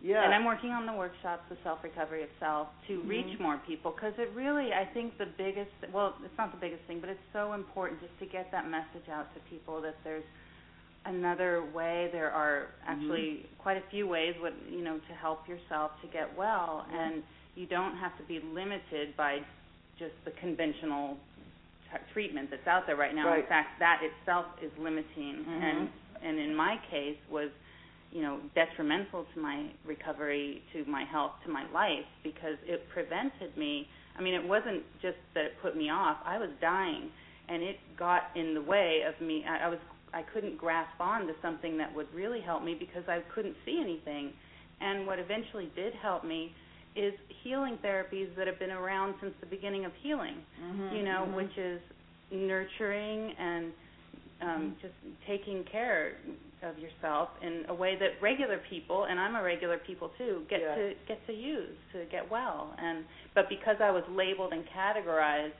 Yeah. 0.00 0.22
and 0.24 0.32
I'm 0.32 0.44
working 0.44 0.70
on 0.70 0.86
the 0.86 0.92
workshops, 0.92 1.42
the 1.50 1.56
self 1.64 1.82
recovery 1.82 2.22
of 2.22 2.28
self, 2.38 2.68
to 2.86 3.00
Mhm. 3.00 3.08
reach 3.08 3.38
more 3.40 3.58
people 3.66 3.90
because 3.90 4.14
it 4.18 4.30
really, 4.34 4.72
I 4.72 4.84
think 4.84 5.18
the 5.18 5.26
biggest, 5.26 5.72
well, 5.92 6.14
it's 6.24 6.38
not 6.38 6.52
the 6.52 6.56
biggest 6.58 6.82
thing, 6.84 7.00
but 7.00 7.08
it's 7.10 7.32
so 7.32 7.52
important 7.54 8.00
just 8.00 8.16
to 8.20 8.26
get 8.26 8.50
that 8.52 8.68
message 8.68 9.08
out 9.10 9.32
to 9.34 9.40
people 9.50 9.80
that 9.82 9.96
there's 10.04 10.24
another 11.04 11.64
way. 11.74 12.08
There 12.12 12.30
are 12.30 12.68
actually 12.86 13.46
quite 13.58 13.76
a 13.76 13.82
few 13.90 14.06
ways, 14.06 14.36
what 14.40 14.54
you 14.70 14.82
know, 14.82 14.98
to 14.98 15.14
help 15.14 15.48
yourself 15.48 16.00
to 16.02 16.06
get 16.08 16.32
well, 16.36 16.86
Yeah. 16.92 17.00
and 17.00 17.24
you 17.56 17.66
don't 17.66 17.96
have 17.96 18.16
to 18.18 18.22
be 18.24 18.38
limited 18.40 19.16
by 19.16 19.42
just 19.98 20.14
the 20.24 20.30
conventional 20.32 21.18
t- 21.90 21.98
treatment 22.12 22.50
that's 22.50 22.66
out 22.68 22.86
there 22.86 22.94
right 22.96 23.14
now. 23.14 23.26
Right. 23.28 23.40
In 23.40 23.46
fact, 23.46 23.78
that 23.80 24.00
itself 24.02 24.46
is 24.62 24.70
limiting, 24.78 25.44
Mhm. 25.44 25.62
and 25.62 25.92
and 26.20 26.38
in 26.38 26.54
my 26.54 26.76
case 26.90 27.16
was 27.28 27.50
you 28.12 28.22
know 28.22 28.40
detrimental 28.54 29.26
to 29.34 29.40
my 29.40 29.70
recovery 29.86 30.62
to 30.72 30.84
my 30.86 31.04
health 31.04 31.32
to 31.44 31.50
my 31.52 31.64
life 31.72 32.06
because 32.22 32.56
it 32.66 32.82
prevented 32.92 33.56
me. 33.56 33.86
I 34.18 34.22
mean 34.22 34.34
it 34.34 34.46
wasn't 34.46 34.82
just 35.02 35.18
that 35.34 35.44
it 35.44 35.52
put 35.62 35.76
me 35.76 35.90
off. 35.90 36.18
I 36.24 36.38
was 36.38 36.50
dying 36.60 37.10
and 37.48 37.62
it 37.62 37.76
got 37.98 38.22
in 38.34 38.54
the 38.54 38.62
way 38.62 39.02
of 39.08 39.14
me. 39.24 39.44
I, 39.48 39.66
I 39.66 39.68
was 39.68 39.78
i 40.14 40.22
couldn't 40.32 40.56
grasp 40.56 40.98
on 41.00 41.26
to 41.26 41.34
something 41.42 41.76
that 41.76 41.94
would 41.94 42.06
really 42.14 42.40
help 42.40 42.64
me 42.64 42.74
because 42.78 43.04
i 43.08 43.20
couldn't 43.34 43.56
see 43.64 43.78
anything. 43.80 44.32
And 44.80 45.06
what 45.06 45.18
eventually 45.18 45.70
did 45.74 45.92
help 46.00 46.24
me 46.24 46.52
is 46.96 47.12
healing 47.42 47.78
therapies 47.84 48.34
that 48.36 48.46
have 48.46 48.58
been 48.58 48.70
around 48.70 49.14
since 49.20 49.34
the 49.40 49.46
beginning 49.46 49.84
of 49.84 49.92
healing 50.02 50.36
Mhm, 50.62 50.96
you 50.96 51.02
know 51.04 51.26
mhm. 51.28 51.34
which 51.36 51.56
is 51.58 51.80
nurturing 52.32 53.32
and 53.38 53.72
um 54.40 54.76
just 54.80 54.94
taking 55.26 55.64
care 55.70 56.12
of 56.62 56.78
yourself 56.78 57.28
in 57.42 57.64
a 57.68 57.74
way 57.74 57.96
that 57.98 58.20
regular 58.20 58.58
people 58.70 59.04
and 59.04 59.18
I'm 59.20 59.36
a 59.36 59.42
regular 59.42 59.78
people 59.78 60.10
too 60.18 60.42
get 60.50 60.60
Yeah. 60.60 60.74
to 60.74 60.94
get 61.06 61.24
to 61.26 61.32
use 61.32 61.76
to 61.92 62.04
get 62.10 62.28
well 62.30 62.74
and 62.78 63.04
but 63.34 63.48
because 63.48 63.76
I 63.80 63.90
was 63.90 64.02
labeled 64.08 64.52
and 64.52 64.64
categorized 64.66 65.52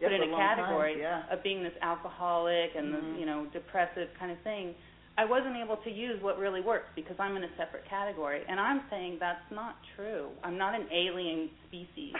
Yeah, 0.00 0.08
put 0.08 0.12
in 0.16 0.22
a 0.22 0.26
time, 0.26 0.56
category 0.56 1.00
yeah. 1.00 1.22
of 1.30 1.42
being 1.42 1.62
this 1.62 1.74
alcoholic 1.82 2.74
and 2.74 2.94
Mhm. 2.94 3.14
the 3.14 3.20
you 3.20 3.26
know 3.26 3.46
depressive 3.52 4.08
kind 4.18 4.32
of 4.32 4.38
thing 4.40 4.74
I 5.20 5.24
wasn't 5.28 5.56
able 5.62 5.76
to 5.84 5.90
use 5.92 6.16
what 6.22 6.38
really 6.38 6.62
works 6.64 6.88
because 6.96 7.16
I'm 7.20 7.36
in 7.36 7.44
a 7.44 7.52
separate 7.60 7.84
category 7.88 8.40
and 8.48 8.56
I'm 8.58 8.80
saying 8.88 9.18
that's 9.20 9.44
not 9.52 9.76
true 9.96 10.28
I'm 10.42 10.56
not 10.56 10.72
an 10.74 10.86
alien 10.88 11.50
species 11.68 12.14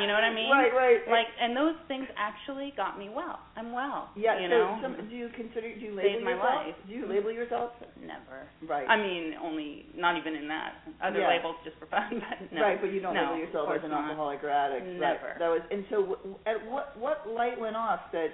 you 0.00 0.06
know 0.08 0.16
what 0.16 0.24
I 0.24 0.32
mean 0.40 0.48
Right, 0.50 0.72
right. 0.72 1.00
like 1.16 1.28
and 1.36 1.52
those 1.54 1.76
things 1.86 2.06
actually 2.16 2.72
got 2.76 2.98
me 2.98 3.08
well 3.12 3.38
i'm 3.56 3.72
well 3.72 4.08
yeah. 4.16 4.40
you 4.40 4.48
so 4.48 4.56
know 4.56 4.78
some, 4.82 4.94
do 5.08 5.14
you 5.14 5.28
consider 5.36 5.68
do 5.74 5.80
you 5.84 5.92
label 5.94 6.08
Saved 6.16 6.24
my 6.24 6.32
yourself? 6.32 6.66
life. 6.66 6.76
Do 6.88 6.92
you 6.94 7.04
label 7.06 7.30
yourself? 7.32 7.70
never 8.00 8.48
Right. 8.66 8.86
i 8.88 8.96
mean 8.96 9.34
only 9.42 9.84
not 9.94 10.16
even 10.16 10.34
in 10.34 10.48
that 10.48 10.80
other 11.04 11.20
Yeah. 11.20 11.28
labels 11.36 11.56
just 11.62 11.76
for 11.78 11.86
fun 11.92 12.22
but 12.24 12.38
no 12.56 12.62
Right, 12.62 12.80
but 12.80 12.88
you 12.90 13.00
don't 13.04 13.14
no, 13.14 13.36
label 13.36 13.38
yourself 13.44 13.68
as 13.76 13.84
an 13.84 13.90
not. 13.90 14.08
alcoholic 14.08 14.40
or 14.42 14.50
addict. 14.50 14.86
Right. 14.86 15.00
Never. 15.12 15.30
That 15.38 15.50
was, 15.52 15.62
and 15.70 15.84
so, 15.90 15.96
w- 16.08 16.36
at 16.46 16.56
what 16.70 16.96
what 16.98 17.28
light 17.28 17.58
went 17.60 17.76
off 17.76 18.00
that, 18.12 18.30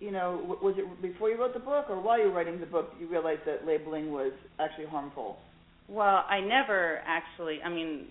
you 0.00 0.10
know, 0.12 0.58
was 0.62 0.74
it 0.78 0.86
before 1.02 1.28
you 1.30 1.38
wrote 1.38 1.54
the 1.54 1.60
book 1.60 1.86
or 1.90 2.00
while 2.00 2.18
you 2.18 2.26
were 2.30 2.36
writing 2.36 2.60
the 2.60 2.66
book 2.66 2.92
you 3.00 3.08
realized 3.08 3.40
that 3.46 3.66
labeling 3.66 4.12
was 4.12 4.32
actually 4.58 4.86
harmful? 4.86 5.38
well 5.90 6.24
i 6.28 6.38
never 6.38 7.00
actually 7.06 7.62
i 7.64 7.68
mean 7.68 8.04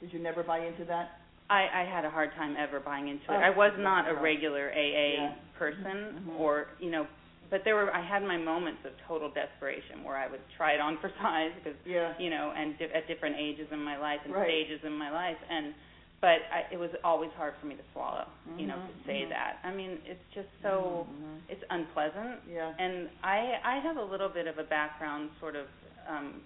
Did 0.00 0.12
you 0.12 0.18
never 0.22 0.42
buy 0.42 0.60
into 0.64 0.84
that? 0.86 1.18
I, 1.50 1.82
I 1.82 1.84
had 1.84 2.04
a 2.04 2.10
hard 2.10 2.30
time 2.36 2.54
ever 2.56 2.78
buying 2.80 3.08
into 3.08 3.24
it. 3.24 3.30
Oh, 3.30 3.34
I 3.34 3.50
was 3.50 3.72
not 3.78 4.08
a 4.08 4.14
regular 4.14 4.70
AA 4.70 5.12
Yeah. 5.18 5.34
person, 5.58 6.22
Mhm. 6.24 6.38
or 6.40 6.68
you 6.78 6.90
know, 6.90 7.06
but 7.50 7.64
there 7.64 7.74
were 7.74 7.92
I 7.92 8.00
had 8.00 8.22
my 8.22 8.36
moments 8.38 8.80
of 8.86 8.92
total 9.08 9.28
desperation 9.28 10.04
where 10.04 10.16
I 10.16 10.26
would 10.28 10.40
try 10.56 10.72
it 10.72 10.80
on 10.80 10.96
for 11.02 11.10
size 11.20 11.50
because 11.58 11.76
Yeah. 11.84 12.14
you 12.18 12.30
know, 12.30 12.52
and 12.56 12.78
di- 12.78 12.92
at 12.94 13.08
different 13.08 13.36
ages 13.36 13.66
in 13.72 13.82
my 13.82 13.98
life 13.98 14.20
and 14.24 14.32
Right. 14.32 14.46
stages 14.46 14.80
in 14.84 14.92
my 14.92 15.10
life, 15.10 15.36
and 15.50 15.74
but 16.20 16.44
I, 16.52 16.68
it 16.72 16.76
was 16.78 16.90
always 17.02 17.30
hard 17.36 17.54
for 17.60 17.66
me 17.66 17.74
to 17.76 17.82
swallow, 17.92 18.26
you 18.58 18.66
know, 18.66 18.76
Mhm, 18.76 18.86
to 18.88 18.94
say 19.06 19.22
mhm. 19.24 19.28
that. 19.30 19.58
I 19.64 19.72
mean, 19.72 19.98
it's 20.04 20.22
just 20.34 20.48
so 20.62 21.06
Mhm. 21.08 21.40
it's 21.48 21.64
unpleasant, 21.70 22.40
Yeah. 22.48 22.74
and 22.78 23.08
I 23.22 23.58
I 23.64 23.78
have 23.80 23.96
a 23.96 24.04
little 24.04 24.28
bit 24.28 24.46
of 24.46 24.58
a 24.58 24.64
background, 24.64 25.30
sort 25.40 25.56
of 25.56 25.66
um 26.06 26.42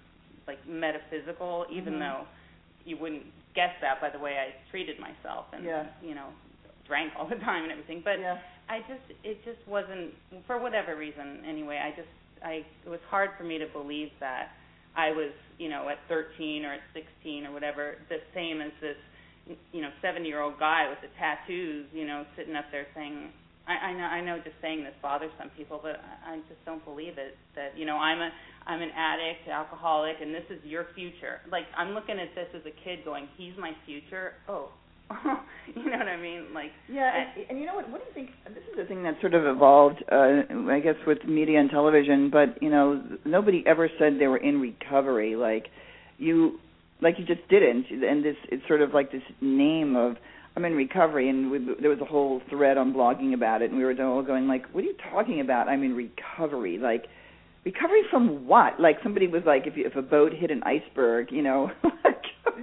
like 0.47 0.65
metaphysical, 0.67 1.67
even 1.71 1.95
Mhm. 1.95 1.99
though 2.01 2.27
you 2.85 2.97
wouldn't 2.99 3.25
guess 3.55 3.75
that 3.81 4.01
by 4.01 4.11
the 4.11 4.19
way 4.19 4.39
I 4.39 4.55
treated 4.71 4.99
myself 5.01 5.47
and 5.53 5.65
Yeah. 5.65 5.87
you 6.03 6.15
know 6.15 6.29
drank 6.87 7.13
all 7.17 7.27
the 7.27 7.37
time 7.51 7.63
and 7.65 7.73
everything. 7.73 8.01
But 8.01 8.21
yeah. 8.21 8.39
I 8.69 8.81
just 8.81 9.03
it 9.25 9.43
just 9.45 9.67
wasn't 9.67 10.15
for 10.47 10.59
whatever 10.59 10.95
reason 10.95 11.45
anyway. 11.45 11.79
I 11.79 11.91
just 11.93 12.09
I 12.45 12.65
it 12.85 12.89
was 12.89 13.01
hard 13.11 13.31
for 13.37 13.43
me 13.45 13.59
to 13.59 13.67
believe 13.67 14.13
that 14.21 14.51
I 14.95 15.11
was 15.11 15.33
you 15.59 15.69
know 15.69 15.89
at 15.89 15.99
13 16.09 16.65
or 16.65 16.75
at 16.75 16.83
16 16.93 17.47
or 17.47 17.51
whatever 17.53 17.97
the 18.09 18.21
same 18.35 18.61
as 18.61 18.73
this 18.81 18.97
you 19.73 19.83
know 19.83 19.91
70 20.01 20.27
year 20.27 20.41
old 20.41 20.59
guy 20.59 20.89
with 20.89 20.99
the 21.03 21.09
tattoos 21.19 21.87
you 21.93 22.07
know 22.07 22.25
sitting 22.37 22.57
up 22.57 22.65
there 22.73 22.87
saying 22.95 23.31
I, 23.67 23.73
I 23.73 23.93
know 23.93 24.05
I 24.05 24.21
know 24.21 24.37
just 24.45 24.57
saying 24.61 24.85
this 24.85 24.93
bothers 25.01 25.31
some 25.39 25.51
people, 25.57 25.81
but 25.83 25.97
I, 25.97 26.35
I 26.35 26.37
just 26.49 26.63
don't 26.67 26.85
believe 26.85 27.17
it. 27.17 27.37
That 27.57 27.77
you 27.77 27.87
know 27.87 27.97
I'm 27.97 28.21
a 28.21 28.31
I'm 28.67 28.83
an 28.83 28.91
addict, 28.97 29.49
alcoholic, 29.49 30.17
and 30.21 30.35
this 30.35 30.45
is 30.51 30.59
your 30.65 30.87
future. 30.95 31.41
Like 31.51 31.65
I'm 31.77 31.95
looking 31.95 32.19
at 32.19 32.35
this 32.35 32.49
as 32.55 32.63
a 32.67 32.85
kid, 32.85 33.05
going, 33.05 33.29
he's 33.37 33.55
my 33.59 33.73
future. 33.87 34.33
Oh, 34.49 34.69
you 35.75 35.85
know 35.91 35.99
what 35.99 36.09
I 36.09 36.21
mean? 36.21 36.53
Like 36.53 36.73
Yeah, 36.91 37.11
and, 37.15 37.51
and 37.51 37.59
you 37.59 37.67
know 37.67 37.75
what? 37.75 37.89
What 37.91 38.01
do 38.01 38.07
you 38.09 38.15
think? 38.15 38.31
This 38.55 38.65
is 38.73 38.79
a 38.79 38.87
thing 38.87 39.03
that 39.05 39.15
sort 39.21 39.35
of 39.35 39.45
evolved, 39.47 40.03
uh, 40.13 40.71
I 40.71 40.81
guess, 40.81 40.97
with 41.07 41.25
media 41.25 41.61
and 41.61 41.71
television. 41.71 42.31
But 42.31 42.63
you 42.63 42.71
know, 42.71 43.03
nobody 43.25 43.65
ever 43.67 43.89
said 43.99 44.15
they 44.19 44.27
were 44.27 44.39
in 44.39 44.61
recovery. 44.61 45.37
Like 45.37 45.69
you, 46.19 46.59
like 47.05 47.19
you 47.19 47.25
just 47.25 47.47
didn't. 47.49 47.87
And 47.91 48.25
this, 48.25 48.37
it's 48.51 48.67
sort 48.67 48.81
of 48.81 48.93
like 48.93 49.13
this 49.13 49.23
name 49.41 49.95
of 49.95 50.17
I'm 50.57 50.65
in 50.65 50.75
recovery. 50.75 51.29
And 51.29 51.51
we, 51.51 51.59
there 51.81 51.91
was 51.91 52.01
a 52.01 52.05
whole 52.05 52.41
thread 52.49 52.79
on 52.79 52.93
blogging 52.93 53.35
about 53.35 53.63
it, 53.63 53.71
and 53.71 53.79
we 53.79 53.85
were 53.85 53.95
all 54.03 54.23
going 54.23 54.49
like, 54.49 54.67
"What 54.73 54.83
are 54.83 54.87
you 54.87 54.97
talking 55.13 55.41
about? 55.41 55.69
I'm 55.69 55.85
in 55.85 55.95
recovery." 55.95 56.79
Like 56.79 57.05
recovery 57.65 58.03
from 58.11 58.47
what? 58.47 58.81
Like 58.81 58.97
somebody 59.03 59.27
was 59.27 59.43
like, 59.47 59.67
if 59.67 59.77
you, 59.77 59.87
if 59.87 59.97
a 59.97 60.03
boat 60.03 60.33
hit 60.33 60.51
an 60.51 60.63
iceberg, 60.65 61.29
you 61.31 61.43
know, 61.43 61.71
like 62.05 62.23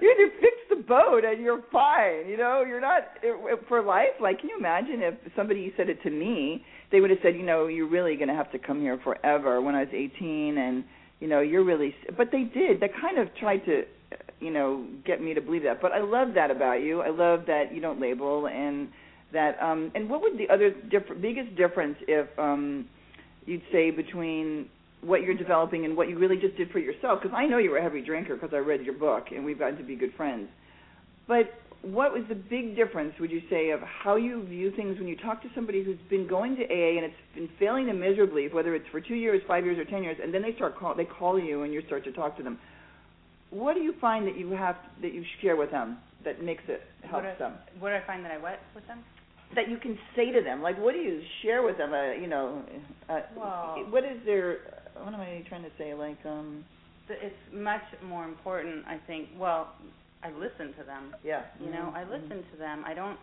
you 0.00 0.16
just 0.18 0.40
fix 0.40 0.56
the 0.70 0.82
boat 0.82 1.24
and 1.24 1.42
you're 1.42 1.62
fine. 1.70 2.28
You 2.28 2.36
know, 2.36 2.64
you're 2.66 2.80
not 2.80 3.02
for 3.68 3.82
life. 3.82 4.18
Like, 4.20 4.40
can 4.40 4.48
you 4.48 4.58
imagine 4.58 5.02
if 5.02 5.14
somebody 5.36 5.72
said 5.76 5.88
it 5.88 6.02
to 6.02 6.10
me? 6.10 6.64
They 6.92 7.00
would 7.00 7.10
have 7.10 7.20
said, 7.22 7.36
you 7.36 7.44
know, 7.44 7.68
you're 7.68 7.88
really 7.88 8.16
going 8.16 8.28
to 8.28 8.34
have 8.34 8.50
to 8.52 8.58
come 8.58 8.80
here 8.80 8.98
forever. 9.04 9.60
When 9.60 9.74
I 9.74 9.80
was 9.80 9.88
18, 9.92 10.58
and 10.58 10.84
you 11.20 11.28
know, 11.28 11.40
you're 11.40 11.64
really. 11.64 11.94
But 12.16 12.28
they 12.32 12.42
did. 12.42 12.80
They 12.80 12.88
kind 12.88 13.18
of 13.18 13.28
tried 13.36 13.58
to, 13.66 13.84
you 14.40 14.50
know, 14.50 14.86
get 15.04 15.22
me 15.22 15.34
to 15.34 15.40
believe 15.40 15.62
that. 15.64 15.80
But 15.80 15.92
I 15.92 16.00
love 16.00 16.34
that 16.34 16.50
about 16.50 16.82
you. 16.82 17.02
I 17.02 17.10
love 17.10 17.44
that 17.46 17.74
you 17.74 17.80
don't 17.80 18.00
label 18.00 18.48
and 18.48 18.88
that. 19.32 19.60
um 19.62 19.92
And 19.94 20.08
what 20.10 20.22
would 20.22 20.38
the 20.38 20.48
other 20.52 20.70
diff- 20.70 21.20
biggest 21.20 21.54
difference 21.56 21.96
if 22.08 22.26
um 22.38 22.88
you'd 23.46 23.62
say 23.72 23.90
between 23.90 24.68
what 25.02 25.22
you're 25.22 25.36
developing 25.36 25.84
and 25.84 25.96
what 25.96 26.08
you 26.08 26.18
really 26.18 26.36
just 26.36 26.56
did 26.56 26.70
for 26.70 26.78
yourself 26.78 27.20
because 27.22 27.34
I 27.34 27.46
know 27.46 27.56
you 27.58 27.70
were 27.70 27.78
a 27.78 27.82
heavy 27.82 28.02
drinker 28.02 28.34
because 28.34 28.50
I 28.52 28.58
read 28.58 28.82
your 28.82 28.94
book 28.94 29.26
and 29.34 29.44
we've 29.44 29.58
gotten 29.58 29.78
to 29.78 29.82
be 29.82 29.96
good 29.96 30.12
friends. 30.14 30.48
But 31.26 31.46
what 31.82 32.12
was 32.12 32.22
the 32.28 32.34
big 32.34 32.76
difference 32.76 33.14
would 33.20 33.30
you 33.30 33.40
say 33.48 33.70
of 33.70 33.80
how 33.80 34.16
you 34.16 34.44
view 34.46 34.70
things 34.76 34.98
when 34.98 35.08
you 35.08 35.16
talk 35.16 35.42
to 35.42 35.48
somebody 35.54 35.82
who's 35.82 35.98
been 36.10 36.26
going 36.28 36.54
to 36.56 36.62
AA 36.64 36.96
and 36.98 37.04
it's 37.04 37.14
been 37.34 37.48
failing 37.58 37.86
them 37.86 38.00
miserably 38.00 38.48
whether 38.52 38.74
it's 38.74 38.86
for 38.90 39.00
2 39.00 39.14
years, 39.14 39.40
5 39.48 39.64
years 39.64 39.78
or 39.78 39.84
10 39.84 40.02
years 40.02 40.18
and 40.22 40.32
then 40.32 40.42
they 40.42 40.54
start 40.54 40.78
call 40.78 40.94
they 40.94 41.06
call 41.06 41.38
you 41.38 41.62
and 41.62 41.72
you 41.72 41.82
start 41.86 42.04
to 42.04 42.12
talk 42.12 42.36
to 42.36 42.42
them. 42.42 42.58
What 43.50 43.74
do 43.74 43.80
you 43.80 43.94
find 44.00 44.26
that 44.26 44.36
you 44.36 44.50
have 44.50 44.76
that 45.02 45.14
you 45.14 45.24
share 45.40 45.56
with 45.56 45.70
them 45.70 45.98
that 46.24 46.42
makes 46.42 46.62
it 46.68 46.82
helps 47.02 47.24
what 47.24 47.24
I, 47.24 47.38
them? 47.38 47.52
What 47.78 47.90
do 47.90 47.94
I 47.96 48.06
find 48.06 48.24
that 48.24 48.32
I 48.32 48.38
what 48.38 48.60
with 48.74 48.86
them? 48.86 49.00
that 49.54 49.68
you 49.68 49.76
can 49.78 49.98
say 50.14 50.30
to 50.30 50.40
them? 50.42 50.62
Like, 50.62 50.78
what 50.78 50.94
do 50.94 51.00
you 51.00 51.20
share 51.42 51.62
with 51.62 51.76
them? 51.76 51.92
Uh, 51.92 52.12
you 52.12 52.28
know, 52.28 52.62
uh, 53.08 53.20
Well- 53.36 53.84
what 53.90 54.04
is 54.04 54.22
their? 54.24 54.58
What 54.94 55.14
am 55.14 55.20
I 55.20 55.44
trying 55.48 55.64
to 55.64 55.70
say? 55.78 55.94
Like, 55.94 56.24
um, 56.24 56.64
It's 57.08 57.52
much 57.52 57.82
more 58.04 58.24
important, 58.24 58.86
I 58.86 58.98
think. 58.98 59.30
Well, 59.36 59.74
I 60.22 60.30
listen 60.30 60.72
to 60.78 60.84
them. 60.84 61.14
yeah. 61.24 61.42
You 61.60 61.70
know, 61.70 61.92
I 61.94 62.04
Mhm. 62.04 62.10
listen 62.10 62.44
to 62.50 62.56
them. 62.56 62.84
I 62.86 62.94
don't 62.94 63.18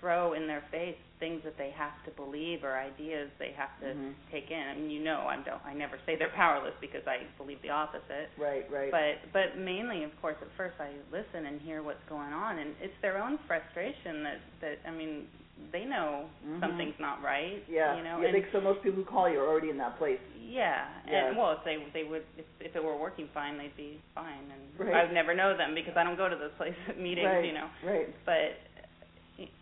throw 0.00 0.32
in 0.32 0.46
their 0.46 0.62
face 0.70 0.96
things 1.18 1.42
that 1.44 1.58
they 1.58 1.70
have 1.76 1.92
to 2.06 2.10
believe 2.12 2.64
or 2.64 2.74
ideas 2.78 3.30
they 3.38 3.52
have 3.52 3.68
to 3.80 3.86
Mhm. 3.92 4.14
take 4.30 4.50
in. 4.50 4.66
I 4.66 4.74
mean, 4.74 4.90
you 4.90 5.00
know, 5.00 5.28
I 5.28 5.36
don't. 5.36 5.60
I 5.66 5.74
never 5.74 5.98
say 6.06 6.16
they're 6.16 6.30
powerless 6.30 6.74
because 6.80 7.06
I 7.06 7.24
believe 7.36 7.60
the 7.60 7.68
opposite. 7.70 8.30
Right, 8.38 8.64
right. 8.70 8.90
But 8.90 9.30
but 9.32 9.58
mainly, 9.58 10.02
of 10.02 10.18
course, 10.22 10.36
at 10.40 10.48
first 10.56 10.80
I 10.80 10.92
listen 11.12 11.44
and 11.46 11.60
hear 11.60 11.82
what's 11.82 12.02
going 12.08 12.32
on, 12.32 12.58
and 12.58 12.74
it's 12.80 12.96
their 13.02 13.18
own 13.22 13.36
frustration 13.46 14.22
that 14.22 14.40
that 14.62 14.78
I 14.86 14.90
mean, 14.90 15.28
they 15.72 15.84
know 15.84 16.28
Mhm. 16.44 16.60
something's 16.60 16.98
not 16.98 17.22
right. 17.22 17.62
Yeah. 17.68 17.96
You 17.96 18.02
know. 18.04 18.18
yeah, 18.20 18.26
and, 18.28 18.32
think 18.34 18.46
so 18.52 18.60
most 18.60 18.82
people 18.82 18.98
who 19.02 19.04
call 19.04 19.28
you 19.28 19.38
are 19.40 19.46
already 19.48 19.70
in 19.70 19.78
that 19.78 19.98
place. 19.98 20.20
yeah, 20.40 20.88
Yeah. 21.06 21.26
and 21.28 21.36
well, 21.36 21.52
if 21.52 21.62
they 21.64 21.76
they 21.92 22.04
would 22.04 22.24
if 22.36 22.44
if 22.60 22.74
it 22.74 22.82
were 22.82 22.96
working 22.96 23.28
fine, 23.32 23.56
they'd 23.58 23.76
be 23.76 24.00
fine, 24.14 24.50
and 24.50 24.62
Right. 24.78 24.94
I 24.94 25.04
would 25.04 25.12
never 25.12 25.34
know 25.34 25.56
them 25.56 25.74
because 25.74 25.96
I 25.96 26.02
don't 26.04 26.16
go 26.16 26.28
to 26.28 26.36
those 26.36 26.52
places 26.58 26.96
meetings, 26.96 27.26
right. 27.26 27.44
you 27.44 27.52
know. 27.52 27.68
Right. 27.84 28.08
But 28.24 28.58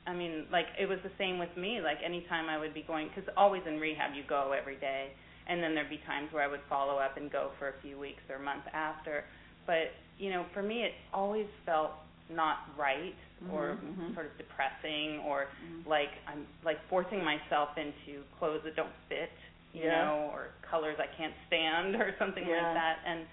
I 0.06 0.12
mean, 0.14 0.46
like 0.50 0.66
it 0.78 0.86
was 0.88 0.98
the 1.02 1.10
same 1.18 1.38
with 1.38 1.54
me. 1.56 1.80
Like 1.80 1.98
anytime 2.04 2.48
I 2.48 2.58
would 2.58 2.74
be 2.74 2.82
going, 2.82 3.08
because 3.08 3.28
always 3.36 3.62
in 3.66 3.78
rehab 3.78 4.14
you 4.14 4.22
go 4.28 4.52
every 4.52 4.76
day, 4.76 5.10
and 5.46 5.62
then 5.62 5.74
there'd 5.74 5.90
be 5.90 5.98
times 6.06 6.32
where 6.32 6.42
I 6.42 6.48
would 6.48 6.62
follow 6.68 6.98
up 6.98 7.16
and 7.16 7.30
go 7.30 7.50
for 7.58 7.68
a 7.68 7.74
few 7.82 7.98
weeks 7.98 8.22
or 8.30 8.36
a 8.36 8.40
month 8.42 8.64
after. 8.72 9.24
But 9.66 9.92
you 10.18 10.30
know, 10.30 10.46
for 10.54 10.62
me, 10.62 10.82
it 10.84 10.92
always 11.12 11.46
felt 11.66 11.92
not 12.30 12.58
right 12.78 13.14
or 13.50 13.78
Mhm, 13.82 13.94
mhm. 13.96 14.14
sort 14.14 14.26
of 14.26 14.36
depressing 14.36 15.20
or 15.26 15.48
Mhm. 15.64 15.86
like 15.86 16.10
I'm 16.26 16.46
like 16.64 16.78
forcing 16.88 17.22
myself 17.24 17.70
into 17.76 18.24
clothes 18.38 18.62
that 18.64 18.76
don't 18.76 18.94
fit, 19.08 19.30
you 19.72 19.84
Yeah. 19.84 20.04
know, 20.04 20.30
or 20.32 20.50
colors 20.68 20.96
I 20.98 21.06
can't 21.16 21.34
stand 21.46 21.96
or 21.96 22.14
something 22.18 22.44
Yeah. 22.46 22.56
like 22.62 22.74
that. 22.74 22.96
And 23.06 23.26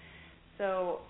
so 0.58 1.00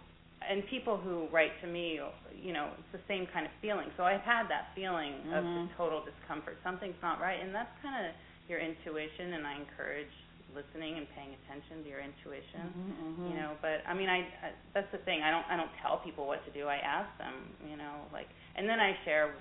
and 0.48 0.66
people 0.68 0.96
who 0.96 1.28
write 1.32 1.52
to 1.62 1.66
me, 1.66 1.98
you 2.34 2.52
know, 2.52 2.70
it's 2.78 2.92
the 2.92 3.00
same 3.08 3.26
kind 3.32 3.46
of 3.46 3.52
feeling. 3.60 3.88
So 3.96 4.04
I've 4.04 4.20
had 4.22 4.48
that 4.48 4.68
feeling 4.74 5.14
of 5.32 5.44
Mhm. 5.44 5.66
just 5.66 5.76
total 5.76 6.04
discomfort. 6.04 6.58
Something's 6.62 7.00
not 7.02 7.20
right, 7.20 7.40
and 7.40 7.54
that's 7.54 7.72
kind 7.82 8.06
of 8.06 8.12
your 8.48 8.60
intuition. 8.60 9.32
And 9.34 9.46
I 9.46 9.56
encourage 9.56 10.12
listening 10.54 10.96
and 10.98 11.06
paying 11.14 11.34
attention 11.42 11.82
to 11.82 11.88
your 11.88 12.00
intuition. 12.00 12.62
Mhm, 12.70 12.92
mhm. 13.18 13.28
You 13.30 13.34
know, 13.36 13.56
but 13.62 13.82
I 13.86 13.94
mean, 13.94 14.08
I, 14.08 14.20
I 14.42 14.48
that's 14.74 14.90
the 14.92 14.98
thing. 15.02 15.22
I 15.22 15.30
don't 15.30 15.46
I 15.50 15.56
don't 15.56 15.72
tell 15.82 15.98
people 15.98 16.26
what 16.26 16.44
to 16.46 16.50
do. 16.52 16.66
I 16.68 16.76
ask 16.78 17.10
them. 17.18 17.34
You 17.66 17.76
know, 17.76 18.06
like, 18.12 18.28
and 18.54 18.68
then 18.68 18.78
I 18.80 18.94
share 19.04 19.34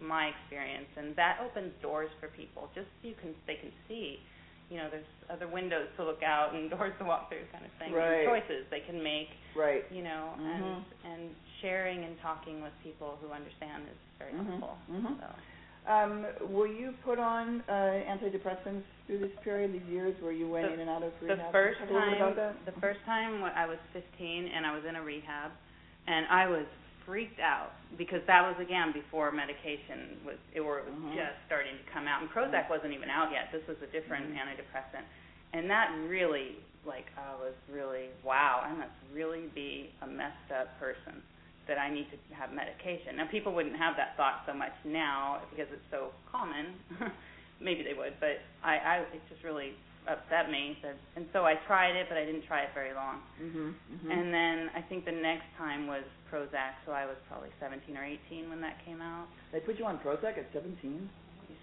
my 0.00 0.28
experience, 0.28 0.88
and 0.96 1.16
that 1.16 1.40
opens 1.44 1.72
doors 1.80 2.10
for 2.20 2.28
people. 2.28 2.68
Just 2.74 2.88
so 3.00 3.08
you 3.08 3.14
can 3.20 3.34
they 3.46 3.56
can 3.56 3.72
see. 3.88 4.20
You 4.68 4.78
know, 4.82 4.90
there's 4.90 5.06
other 5.30 5.46
windows 5.46 5.86
to 5.96 6.02
look 6.02 6.22
out 6.26 6.52
and 6.54 6.68
doors 6.74 6.92
to 6.98 7.04
walk 7.06 7.28
through, 7.30 7.46
kind 7.52 7.64
of 7.64 7.70
thing. 7.78 7.94
and 7.94 7.96
Right. 7.96 8.26
choices 8.26 8.66
they 8.70 8.80
can 8.80 8.98
make 9.02 9.30
Right. 9.54 9.84
you 9.90 10.02
know, 10.02 10.34
Mhm. 10.36 10.42
and 10.52 10.66
and 11.12 11.22
sharing 11.62 12.04
and 12.04 12.18
talking 12.20 12.60
with 12.62 12.72
people 12.82 13.16
who 13.22 13.30
understand 13.32 13.86
is 13.88 13.96
very 14.18 14.32
Mhm, 14.32 14.44
helpful. 14.58 14.76
mhm. 14.90 15.20
So 15.20 15.28
were 16.50 16.66
you 16.66 16.92
put 17.04 17.18
on 17.18 17.62
uh, 17.68 17.72
antidepressants 17.72 18.82
through 19.06 19.20
this 19.20 19.30
period, 19.44 19.72
these 19.72 19.86
years 19.90 20.14
where 20.20 20.32
you 20.32 20.48
went 20.48 20.66
The- 20.66 20.74
in 20.74 20.80
and 20.80 20.90
out 20.90 21.02
of 21.02 21.12
the 21.20 21.26
rehab? 21.34 21.52
first 21.52 21.78
Talk 21.80 21.90
a 21.90 21.92
little 21.92 22.10
bit 22.10 22.18
time, 22.18 22.22
about 22.32 22.36
that. 22.36 22.74
the 22.74 22.80
first 22.80 23.00
time 23.06 23.44
I 23.44 23.66
was 23.66 23.78
15 23.92 24.48
and 24.54 24.66
I 24.66 24.74
was 24.74 24.84
in 24.84 24.96
a 24.96 25.02
rehab, 25.02 25.52
and 26.06 26.26
I 26.30 26.46
was 26.48 26.66
freaked 27.04 27.38
out 27.38 27.70
because 27.96 28.18
that 28.26 28.42
was 28.42 28.58
again 28.58 28.90
before 28.90 29.30
medication 29.30 30.18
was 30.26 30.34
it 30.52 30.60
were 30.60 30.80
it 30.80 30.86
was 30.90 30.94
Mhm. 30.94 31.14
just 31.14 31.38
starting 31.46 31.78
to 31.78 31.84
come 31.94 32.08
out, 32.08 32.20
and 32.20 32.28
Prozac 32.30 32.68
wasn't 32.68 32.92
even 32.92 33.08
out 33.08 33.30
yet. 33.30 33.52
This 33.52 33.62
was 33.68 33.80
a 33.82 33.86
different 33.86 34.34
Mhm. 34.34 34.38
antidepressant, 34.42 35.04
and 35.52 35.70
that 35.70 35.92
really 36.08 36.56
like 36.84 37.06
I 37.16 37.34
was 37.36 37.54
really 37.70 38.10
wow, 38.24 38.60
I 38.64 38.72
must 38.72 38.90
really 39.12 39.46
be 39.54 39.92
a 40.02 40.06
messed 40.08 40.50
up 40.50 40.76
person 40.80 41.22
that 41.68 41.78
I 41.78 41.90
need 41.90 42.06
to 42.14 42.18
have 42.34 42.52
medication. 42.52 43.16
Now 43.16 43.26
people 43.30 43.52
wouldn't 43.54 43.76
have 43.76 43.94
that 43.96 44.16
thought 44.16 44.42
so 44.46 44.54
much 44.54 44.72
now 44.84 45.42
because 45.50 45.66
it's 45.72 45.86
so 45.90 46.10
common. 46.30 46.74
Maybe 47.60 47.82
they 47.82 47.94
would, 47.96 48.14
but 48.20 48.38
I, 48.62 48.76
I 48.76 48.94
it 49.16 49.22
just 49.32 49.42
really 49.42 49.72
upset 50.06 50.50
me. 50.50 50.78
So, 50.82 50.92
and 51.16 51.26
so 51.32 51.42
I 51.44 51.54
tried 51.66 51.96
it, 51.96 52.06
but 52.08 52.16
I 52.18 52.24
didn't 52.24 52.46
try 52.46 52.62
it 52.62 52.70
very 52.74 52.94
long. 52.94 53.18
Mhm. 53.42 53.74
Mhm. 53.74 54.10
And 54.12 54.32
then 54.32 54.70
I 54.76 54.82
think 54.82 55.04
the 55.04 55.12
next 55.16 55.48
time 55.58 55.86
was 55.88 56.04
Prozac, 56.30 56.78
so 56.84 56.92
I 56.92 57.06
was 57.06 57.16
probably 57.26 57.50
17 57.58 57.96
or 57.96 58.04
18 58.04 58.48
when 58.50 58.60
that 58.60 58.78
came 58.84 59.00
out. 59.02 59.26
they 59.52 59.58
put 59.60 59.78
you 59.78 59.84
on 59.86 59.98
Prozac 59.98 60.38
at 60.38 60.46
17. 60.52 61.08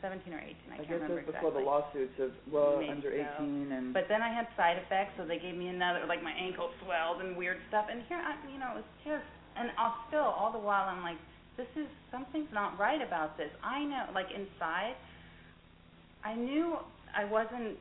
17 0.02 0.34
or 0.34 0.40
18, 0.40 0.52
I, 0.68 0.74
I 0.74 0.76
can't 0.84 0.90
guess 0.90 0.94
remember 1.00 1.16
that's 1.24 1.32
before 1.32 1.56
exactly. 1.56 1.64
the 1.64 1.70
lawsuits 1.70 2.18
of 2.20 2.32
well 2.52 2.76
Maybe 2.80 2.92
under 2.92 3.12
so. 3.12 3.44
18 3.44 3.72
and. 3.72 3.94
But 3.94 4.08
then 4.12 4.22
I 4.22 4.34
had 4.34 4.48
side 4.58 4.76
effects, 4.76 5.14
so 5.16 5.24
they 5.24 5.40
gave 5.40 5.56
me 5.56 5.70
another, 5.72 6.04
like 6.08 6.20
my 6.24 6.34
ankle 6.36 6.72
swelled 6.84 7.22
and 7.24 7.38
weird 7.38 7.56
stuff. 7.72 7.88
And 7.90 8.04
here, 8.12 8.20
I, 8.20 8.36
you 8.52 8.60
know, 8.60 8.72
it 8.76 8.84
was 8.84 8.90
just, 9.08 9.24
and 9.58 9.70
I'll 9.78 9.96
still, 10.08 10.24
all 10.26 10.52
the 10.52 10.60
while, 10.60 10.88
I'm 10.90 11.02
like, 11.04 11.18
this 11.58 11.68
is 11.76 11.88
something's 12.12 12.52
not 12.54 12.80
right 12.80 13.02
about 13.02 13.38
this. 13.38 13.50
I 13.64 13.84
know, 13.84 14.06
like 14.14 14.28
inside, 14.34 14.96
I 16.24 16.34
knew 16.36 16.78
I 17.16 17.26
wasn't 17.26 17.78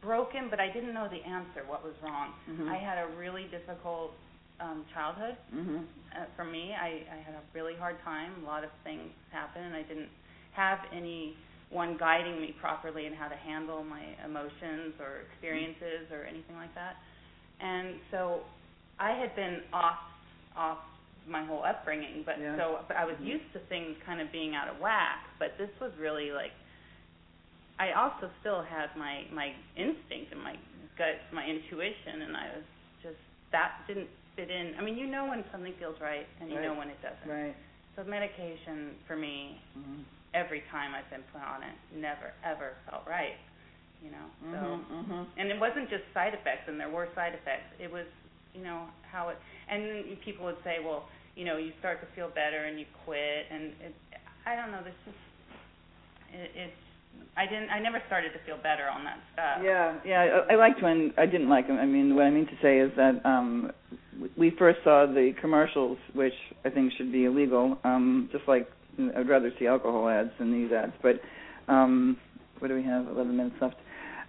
broken, 0.00 0.48
but 0.48 0.60
I 0.60 0.72
didn't 0.72 0.94
know 0.94 1.08
the 1.10 1.20
answer. 1.28 1.66
What 1.66 1.84
was 1.84 1.92
wrong? 2.02 2.32
Mhm. 2.48 2.68
I 2.70 2.78
had 2.78 2.98
a 2.98 3.08
really 3.16 3.44
difficult 3.50 4.12
um 4.60 4.84
childhood. 4.94 5.36
Mhm. 5.54 5.84
Uh, 6.16 6.24
for 6.36 6.44
me, 6.44 6.74
I, 6.74 7.04
I 7.12 7.18
had 7.24 7.34
a 7.34 7.42
really 7.54 7.74
hard 7.76 8.00
time. 8.04 8.32
A 8.42 8.46
lot 8.46 8.64
of 8.64 8.70
things 8.84 9.10
happened, 9.32 9.66
and 9.66 9.74
I 9.74 9.82
didn't 9.82 10.10
have 10.52 10.78
anyone 10.92 11.96
guiding 11.98 12.40
me 12.40 12.52
properly 12.60 13.06
in 13.06 13.14
how 13.14 13.28
to 13.28 13.36
handle 13.36 13.84
my 13.84 14.02
emotions 14.24 14.94
or 15.00 15.20
experiences 15.30 16.10
or 16.12 16.24
anything 16.24 16.56
like 16.56 16.74
that. 16.74 16.96
And 17.60 18.00
so, 18.10 18.42
I 18.98 19.12
had 19.12 19.34
been 19.36 19.60
off 19.72 19.98
off 20.56 20.78
my 21.26 21.44
whole 21.44 21.64
upbringing, 21.64 22.22
but 22.24 22.38
Yeah. 22.38 22.56
so 22.56 22.84
but 22.88 22.96
I 22.96 23.04
was 23.04 23.16
Mhm. 23.18 23.26
used 23.26 23.52
to 23.52 23.58
things 23.60 23.96
kind 24.04 24.20
of 24.20 24.30
being 24.32 24.54
out 24.54 24.68
of 24.68 24.78
whack. 24.80 25.24
But 25.38 25.56
this 25.58 25.70
was 25.80 25.92
really 25.96 26.32
like. 26.32 26.52
I 27.78 27.92
also 27.92 28.30
still 28.40 28.62
had 28.62 28.94
my 28.96 29.24
my 29.32 29.54
instinct 29.76 30.32
and 30.32 30.42
my 30.42 30.56
gut, 30.96 31.20
my 31.32 31.46
intuition, 31.46 32.22
and 32.22 32.36
I 32.36 32.46
was 32.56 32.64
just 33.02 33.18
that 33.52 33.86
didn't 33.86 34.08
fit 34.36 34.50
in. 34.50 34.74
I 34.78 34.82
mean, 34.82 34.96
you 34.98 35.06
know 35.06 35.26
when 35.26 35.44
something 35.50 35.72
feels 35.74 35.98
right, 36.00 36.26
and 36.40 36.50
you 36.50 36.56
Right. 36.56 36.64
know 36.66 36.74
when 36.74 36.88
it 36.90 37.00
doesn't. 37.02 37.28
Right. 37.28 37.56
So 37.96 38.04
medication 38.04 38.96
for 39.06 39.16
me, 39.16 39.60
Mhm. 39.76 40.04
every 40.34 40.60
time 40.70 40.94
I've 40.94 41.08
been 41.10 41.22
put 41.32 41.42
on 41.42 41.62
it, 41.62 41.74
never 41.92 42.32
ever 42.44 42.76
felt 42.88 43.06
right. 43.06 43.36
You 44.02 44.10
know. 44.10 44.30
So 44.52 44.58
Mhm. 44.58 45.06
Mhm. 45.08 45.26
and 45.36 45.50
it 45.50 45.58
wasn't 45.58 45.88
just 45.88 46.04
side 46.12 46.34
effects, 46.34 46.68
and 46.68 46.78
there 46.78 46.88
were 46.90 47.08
side 47.14 47.34
effects. 47.34 47.74
It 47.78 47.90
was, 47.90 48.06
you 48.54 48.62
know, 48.62 48.86
how 49.10 49.28
it. 49.28 49.38
And 49.70 50.18
people 50.24 50.44
would 50.46 50.58
say, 50.64 50.78
well, 50.84 51.04
you 51.36 51.44
know, 51.44 51.56
you 51.56 51.72
start 51.78 52.00
to 52.00 52.06
feel 52.14 52.28
better 52.28 52.64
and 52.64 52.78
you 52.78 52.86
quit, 53.04 53.46
and 53.50 53.72
it, 53.80 53.94
I 54.46 54.56
don't 54.56 54.70
know. 54.72 54.82
This 54.84 54.94
just 55.04 55.16
it, 56.34 56.50
it's. 56.54 56.72
I 57.36 57.44
didn't. 57.44 57.70
I 57.70 57.80
never 57.80 58.00
started 58.06 58.32
to 58.32 58.38
feel 58.46 58.56
better 58.56 58.88
on 58.88 59.04
that 59.04 59.18
stuff. 59.32 59.58
Yeah, 59.64 59.98
yeah. 60.04 60.42
I, 60.48 60.54
I 60.54 60.56
liked 60.56 60.82
when 60.82 61.12
I 61.18 61.26
didn't 61.26 61.48
like 61.48 61.66
them. 61.66 61.78
I 61.78 61.86
mean, 61.86 62.14
what 62.14 62.24
I 62.24 62.30
mean 62.30 62.46
to 62.46 62.58
say 62.62 62.78
is 62.78 62.90
that 62.96 63.24
um 63.24 63.72
we 64.36 64.52
first 64.58 64.78
saw 64.84 65.06
the 65.06 65.32
commercials, 65.40 65.98
which 66.14 66.34
I 66.64 66.70
think 66.70 66.92
should 66.96 67.12
be 67.12 67.24
illegal. 67.24 67.78
Um, 67.84 68.28
just 68.32 68.44
like 68.46 68.68
I'd 69.16 69.28
rather 69.28 69.52
see 69.58 69.66
alcohol 69.66 70.08
ads 70.08 70.30
than 70.38 70.52
these 70.52 70.72
ads. 70.72 70.92
But 71.02 71.20
um, 71.72 72.16
what 72.58 72.68
do 72.68 72.74
we 72.74 72.84
have? 72.84 73.06
Eleven 73.06 73.36
minutes 73.36 73.56
left. 73.60 73.76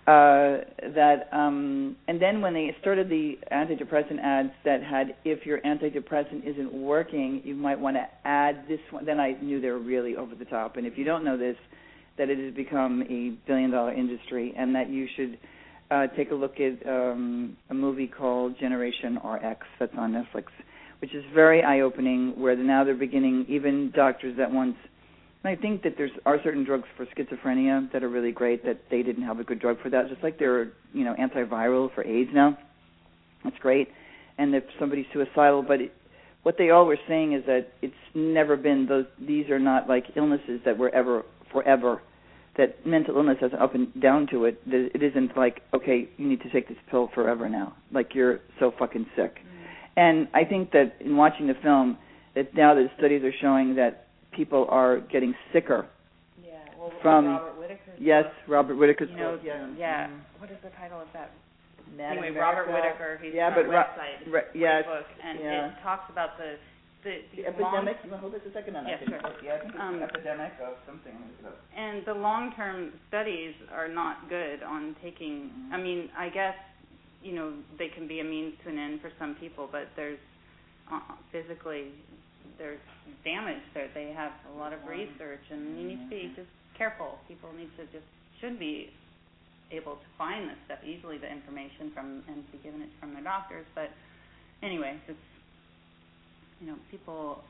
Uh, 0.07 0.65
that 0.95 1.29
um, 1.31 1.95
and 2.07 2.19
then 2.19 2.41
when 2.41 2.55
they 2.55 2.75
started 2.81 3.07
the 3.07 3.37
antidepressant 3.51 4.19
ads 4.19 4.49
that 4.65 4.81
had 4.81 5.15
if 5.23 5.45
your 5.45 5.61
antidepressant 5.61 6.43
isn't 6.43 6.73
working, 6.73 7.39
you 7.45 7.53
might 7.53 7.79
want 7.79 7.95
to 7.95 8.07
add 8.25 8.63
this 8.67 8.79
one. 8.89 9.05
Then 9.05 9.19
I 9.19 9.33
knew 9.43 9.61
they 9.61 9.69
were 9.69 9.77
really 9.77 10.15
over 10.15 10.33
the 10.33 10.45
top. 10.45 10.77
And 10.77 10.87
if 10.87 10.97
you 10.97 11.03
don't 11.03 11.23
know 11.23 11.37
this, 11.37 11.55
that 12.17 12.29
it 12.29 12.39
has 12.39 12.53
become 12.55 13.03
a 13.03 13.37
billion 13.47 13.69
dollar 13.69 13.93
industry 13.93 14.55
and 14.57 14.73
that 14.73 14.89
you 14.89 15.07
should 15.15 15.37
uh, 15.91 16.07
take 16.17 16.31
a 16.31 16.35
look 16.35 16.55
at 16.59 16.87
um, 16.89 17.55
a 17.69 17.73
movie 17.73 18.07
called 18.07 18.57
Generation 18.59 19.19
RX 19.23 19.59
that's 19.79 19.93
on 19.97 20.13
Netflix, 20.13 20.45
which 20.99 21.13
is 21.13 21.23
very 21.33 21.61
eye 21.61 21.81
opening. 21.81 22.39
Where 22.39 22.55
now 22.55 22.83
they're 22.83 22.95
beginning, 22.95 23.45
even 23.49 23.91
doctors 23.95 24.35
that 24.37 24.51
once, 24.51 24.77
and 25.43 25.57
I 25.57 25.59
think 25.59 25.83
that 25.83 25.95
there's 25.97 26.11
are 26.25 26.37
certain 26.43 26.63
drugs 26.63 26.87
for 26.95 27.05
schizophrenia 27.07 27.91
that 27.93 28.03
are 28.03 28.09
really 28.09 28.31
great 28.31 28.63
that 28.65 28.81
they 28.91 29.01
didn't 29.01 29.23
have 29.23 29.39
a 29.39 29.43
good 29.43 29.59
drug 29.59 29.81
for 29.81 29.89
that. 29.89 30.07
Just 30.09 30.21
like 30.21 30.37
there 30.37 30.59
are 30.59 30.71
you 30.93 31.03
know 31.03 31.15
antiviral 31.15 31.93
for 31.93 32.05
AIDS 32.05 32.29
now, 32.33 32.57
that's 33.43 33.57
great. 33.59 33.89
And 34.37 34.53
if 34.53 34.63
somebody's 34.79 35.05
suicidal, 35.13 35.63
but 35.63 35.81
it, 35.81 35.93
what 36.43 36.55
they 36.57 36.69
all 36.69 36.85
were 36.85 36.97
saying 37.07 37.33
is 37.33 37.43
that 37.45 37.73
it's 37.81 37.93
never 38.13 38.55
been 38.55 38.85
those. 38.87 39.05
These 39.19 39.49
are 39.49 39.59
not 39.59 39.89
like 39.89 40.05
illnesses 40.15 40.61
that 40.65 40.77
were 40.77 40.93
ever 40.93 41.23
forever. 41.51 42.01
That 42.57 42.85
mental 42.85 43.15
illness 43.15 43.37
has 43.41 43.53
an 43.53 43.59
up 43.59 43.73
and 43.75 43.99
down 43.99 44.27
to 44.31 44.45
it. 44.45 44.63
That 44.69 44.91
it 44.93 45.01
isn't 45.01 45.35
like 45.35 45.61
okay, 45.73 46.07
you 46.17 46.27
need 46.27 46.41
to 46.41 46.51
take 46.51 46.67
this 46.67 46.77
pill 46.91 47.09
forever 47.15 47.49
now. 47.49 47.75
Like 47.91 48.13
you're 48.13 48.41
so 48.59 48.73
fucking 48.77 49.07
sick. 49.15 49.37
Mm. 49.37 49.61
And 49.97 50.27
I 50.35 50.45
think 50.45 50.71
that 50.71 50.97
in 50.99 51.17
watching 51.17 51.47
the 51.47 51.55
film, 51.63 51.97
that 52.35 52.53
now 52.53 52.75
the 52.75 52.89
studies 52.97 53.23
are 53.23 53.33
showing 53.41 53.75
that 53.75 54.07
people 54.31 54.65
are 54.69 54.99
getting 55.11 55.33
sicker. 55.53 55.87
Yeah. 56.43 56.57
Well, 56.77 56.91
From- 57.01 57.27
Robert 57.27 57.57
Whitaker's 57.59 57.99
Yes, 57.99 58.23
book, 58.25 58.33
Robert 58.47 58.75
Whitaker's 58.75 59.09
you 59.11 59.17
know, 59.17 59.31
book. 59.35 59.41
Yeah. 59.43 59.67
yeah. 59.77 60.07
Mhm. 60.07 60.19
What 60.39 60.51
is 60.51 60.57
the 60.63 60.69
title 60.71 60.99
of 61.01 61.07
that? 61.13 61.31
Mad 61.95 62.11
anyway, 62.13 62.29
America. 62.29 62.61
Robert 62.61 62.71
Whitaker. 62.73 63.19
He's 63.21 63.33
Yeah, 63.33 63.47
on 63.47 63.53
but 63.55 63.63
the 63.67 63.71
website. 63.73 64.21
It's 64.25 64.55
yes, 64.55 64.85
book, 64.85 65.05
and 65.23 65.39
yeah. 65.39 65.67
it 65.67 65.81
talks 65.83 66.09
about 66.09 66.37
the 66.37 66.55
the, 67.03 67.23
The 67.33 67.41
long 67.59 67.73
epidemic. 67.87 67.97
Want 68.05 68.11
to 68.13 68.17
hold 68.19 68.33
this 68.33 68.45
a 68.45 68.53
second? 68.53 68.75
Yeah, 68.75 68.93
I 68.93 69.05
sure. 69.09 69.19
Yeah, 69.43 69.55
I 69.55 69.59
think 69.59 69.73
it's 69.73 69.81
Um, 69.81 69.95
an 69.95 70.03
epidemic 70.03 70.53
of 70.61 70.77
something. 70.85 71.11
Let 71.11 71.21
me 71.25 71.33
look 71.41 71.51
it 71.53 71.57
up. 71.57 71.65
and 71.75 72.05
the 72.05 72.13
long-term 72.13 72.93
studies 73.07 73.55
are 73.73 73.87
not 73.87 74.29
good 74.29 74.61
on 74.61 74.95
taking. 75.01 75.49
Mhm. 75.49 75.73
I 75.73 75.77
mean, 75.77 76.11
I 76.15 76.29
guess 76.29 76.55
you 77.23 77.33
know 77.33 77.53
they 77.79 77.89
can 77.89 78.05
be 78.07 78.19
a 78.19 78.23
means 78.23 78.53
to 78.63 78.69
an 78.69 78.77
end 78.77 79.01
for 79.01 79.09
some 79.17 79.33
people, 79.35 79.67
but 79.71 79.87
there's 79.95 80.19
uh, 80.91 80.99
physically 81.31 81.91
there's 82.57 82.79
damage 83.23 83.61
there. 83.73 83.89
They 83.93 84.11
have 84.11 84.31
a 84.53 84.57
lot 84.57 84.73
of 84.73 84.79
research, 84.87 85.41
and 85.49 85.77
you 85.79 85.87
need 85.87 86.01
to 86.03 86.09
be 86.09 86.29
Mhm. 86.29 86.35
just 86.35 86.49
careful. 86.73 87.19
People 87.27 87.51
need 87.53 87.69
to 87.77 87.85
just 87.87 88.05
should 88.39 88.57
be 88.57 88.91
able 89.71 89.95
to 89.95 90.05
find 90.17 90.49
this 90.49 90.57
stuff 90.65 90.83
easily, 90.83 91.17
the 91.17 91.29
information 91.29 91.91
from 91.91 92.23
and 92.27 92.49
be 92.51 92.57
given 92.59 92.81
it 92.81 92.89
from 92.99 93.13
their 93.13 93.23
doctors. 93.23 93.65
But 93.73 93.91
anyway, 94.61 94.99
it's 95.07 95.19
you 96.59 96.67
know 96.67 96.77
people 96.89 97.43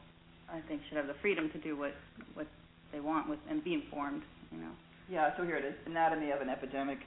I 0.50 0.60
think 0.62 0.84
should 0.86 0.98
have 0.98 1.08
the 1.08 1.16
freedom 1.16 1.50
to 1.52 1.58
do 1.58 1.76
what 1.76 1.96
what 2.34 2.48
they 2.92 3.00
want 3.00 3.28
with 3.30 3.40
and 3.50 3.64
be 3.64 3.74
informed. 3.74 4.24
You 4.52 4.60
know. 4.60 4.76
Yeah. 5.10 5.36
So 5.38 5.44
here 5.44 5.56
it 5.58 5.66
is: 5.66 5.76
anatomy 5.86 6.32
of 6.32 6.42
an 6.42 6.50
epidemic. 6.50 7.00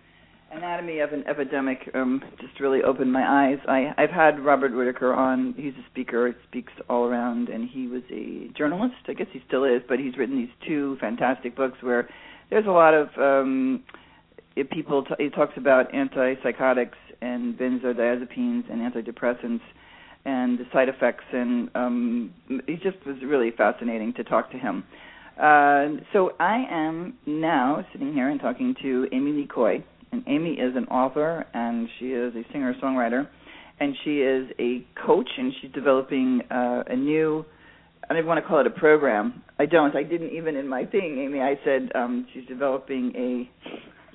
Anatomy 0.52 1.00
of 1.00 1.12
an 1.12 1.24
Epidemic 1.26 1.90
um, 1.94 2.22
just 2.40 2.61
really 2.61 2.83
opened 2.83 3.12
my 3.12 3.48
eyes. 3.48 3.59
I, 3.66 3.92
I've 3.98 4.11
had 4.11 4.38
Robert 4.38 4.72
Whitaker 4.74 5.12
on. 5.12 5.54
He's 5.57 5.74
a 5.74 5.85
speaker, 5.90 6.35
speaks 6.48 6.72
all 6.88 7.04
around, 7.04 7.48
and 7.48 7.68
he 7.68 7.87
was 7.87 8.02
a 8.11 8.48
journalist. 8.57 8.94
I 9.09 9.14
guess 9.14 9.26
he 9.33 9.42
still 9.46 9.64
is, 9.64 9.83
but 9.88 9.98
he's 9.98 10.16
written 10.16 10.37
these 10.37 10.54
two 10.66 10.96
fantastic 11.00 11.57
books 11.57 11.78
where 11.80 12.09
there's 12.50 12.66
a 12.66 12.70
lot 12.70 12.94
of 12.94 13.09
um, 13.18 13.83
people. 14.70 15.04
T- 15.04 15.24
he 15.24 15.28
talks 15.28 15.54
about 15.57 15.92
antipsychotics 15.92 16.92
and 17.20 17.59
benzodiazepines 17.59 18.70
and 18.70 18.80
antidepressants 18.80 19.62
and 20.24 20.59
the 20.59 20.64
side 20.72 20.88
effects, 20.88 21.24
and 21.33 21.68
um, 21.74 22.33
it 22.48 22.80
just 22.83 23.04
was 23.07 23.16
really 23.22 23.50
fascinating 23.50 24.14
to 24.14 24.24
talk 24.24 24.50
to 24.52 24.59
him. 24.59 24.85
Uh, 25.37 26.00
so 26.12 26.33
I 26.38 26.64
am 26.70 27.14
now 27.26 27.85
sitting 27.92 28.12
here 28.12 28.28
and 28.28 28.40
talking 28.40 28.76
to 28.83 29.09
Amy 29.12 29.33
Lee 29.33 29.46
Coy 29.46 29.83
and 30.14 30.24
Amy 30.29 30.53
is 30.53 30.77
an 30.77 30.85
author 30.87 31.44
and 31.55 31.88
she 31.98 32.07
is 32.07 32.33
a 32.35 32.42
singer 32.53 32.74
songwriter, 32.83 33.27
and 33.81 33.94
she 34.05 34.20
is 34.20 34.48
a 34.61 34.87
coach 35.05 35.29
and 35.37 35.53
she's 35.61 35.72
developing 35.72 36.40
uh, 36.50 36.85
a 36.87 36.96
new. 36.96 37.44
I 38.05 38.09
don't 38.09 38.18
even 38.18 38.29
want 38.29 38.44
to 38.44 38.48
call 38.48 38.61
it 38.61 38.66
a 38.66 38.70
program. 38.70 39.42
I 39.59 39.66
don't. 39.66 39.96
I 39.96 40.03
didn't 40.03 40.31
even 40.31 40.57
in 40.57 40.68
my 40.68 40.85
thing, 40.85 41.18
Amy. 41.18 41.40
I 41.40 41.59
said 41.64 41.90
um, 41.94 42.27
she's 42.33 42.46
developing 42.46 43.12
a. 43.16 43.50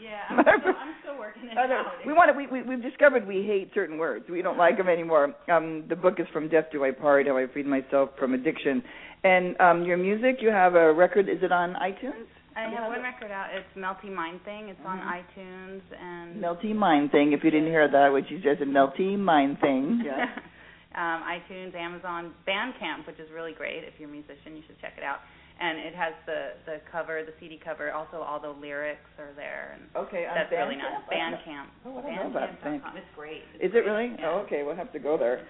Yeah, 0.01 0.21
I'm 0.29 0.45
still, 0.61 0.73
I'm 0.79 0.95
still 1.01 1.19
working 1.19 1.49
on 1.49 1.57
it 1.65 1.71
out. 1.71 1.85
We 2.05 2.13
want 2.13 2.31
to. 2.31 2.37
We, 2.37 2.47
we 2.47 2.67
we've 2.67 2.81
discovered 2.81 3.27
we 3.27 3.43
hate 3.45 3.71
certain 3.73 3.97
words. 3.97 4.25
We 4.29 4.41
don't 4.41 4.57
like 4.57 4.77
them 4.77 4.87
anymore. 4.87 5.33
Um, 5.51 5.83
the 5.89 5.95
book 5.95 6.19
is 6.19 6.27
from 6.31 6.47
Death 6.47 6.65
Do 6.71 6.85
I 6.85 6.91
Part: 6.91 7.27
How 7.27 7.37
I 7.37 7.47
Freed 7.51 7.65
Myself 7.65 8.11
from 8.17 8.33
Addiction. 8.33 8.81
And 9.23 9.59
um, 9.59 9.83
your 9.83 9.97
music, 9.97 10.37
you 10.39 10.49
have 10.49 10.75
a 10.75 10.93
record. 10.93 11.27
Is 11.27 11.39
it 11.41 11.51
on 11.51 11.73
iTunes? 11.73 12.27
I 12.55 12.69
have 12.69 12.87
one 12.87 13.01
record 13.01 13.31
out. 13.31 13.49
It's 13.53 13.77
Melty 13.77 14.13
Mind 14.13 14.39
Thing. 14.43 14.69
It's 14.69 14.79
mm-hmm. 14.79 14.87
on 14.87 14.99
iTunes 14.99 15.81
and 15.99 16.41
Melty 16.41 16.75
Mind 16.75 17.11
Thing. 17.11 17.33
If 17.33 17.43
you 17.43 17.51
didn't 17.51 17.67
hear 17.67 17.89
that, 17.89 18.09
which 18.11 18.31
is 18.31 18.41
just 18.43 18.61
a 18.61 18.65
Melty 18.65 19.17
Mind 19.17 19.57
Thing. 19.61 20.03
Yeah. 20.05 20.25
um, 20.95 21.23
iTunes, 21.23 21.75
Amazon, 21.75 22.33
Bandcamp, 22.47 23.07
which 23.07 23.19
is 23.19 23.29
really 23.33 23.53
great. 23.53 23.83
If 23.83 23.93
you're 23.99 24.09
a 24.09 24.11
musician, 24.11 24.55
you 24.55 24.63
should 24.67 24.79
check 24.81 24.93
it 24.97 25.03
out. 25.03 25.19
And 25.61 25.77
it 25.77 25.93
has 25.93 26.13
the 26.25 26.55
the 26.65 26.79
cover, 26.89 27.21
the 27.25 27.33
CD 27.39 27.59
cover. 27.59 27.91
Also, 27.91 28.23
all 28.23 28.39
the 28.39 28.47
lyrics 28.49 29.11
are 29.19 29.35
there. 29.35 29.75
And 29.75 29.91
okay, 30.07 30.23
I 30.23 30.47
think 30.47 30.49
that's 30.49 30.51
really 30.55 30.79
nice. 30.79 31.03
Bandcamp. 31.11 31.67
Oh, 31.85 31.99
I 31.99 32.01
don't 32.01 32.15
know 32.15 32.31
about 32.31 32.49
Bandcamp. 32.63 32.95
It's 32.95 33.11
great. 33.13 33.43
It's 33.59 33.75
is 33.75 33.75
it 33.75 33.83
really? 33.83 34.15
Yeah. 34.17 34.31
Oh, 34.31 34.43
okay. 34.47 34.63
We'll 34.63 34.77
have 34.77 34.93
to 34.93 34.99
go 34.99 35.17
there. 35.17 35.45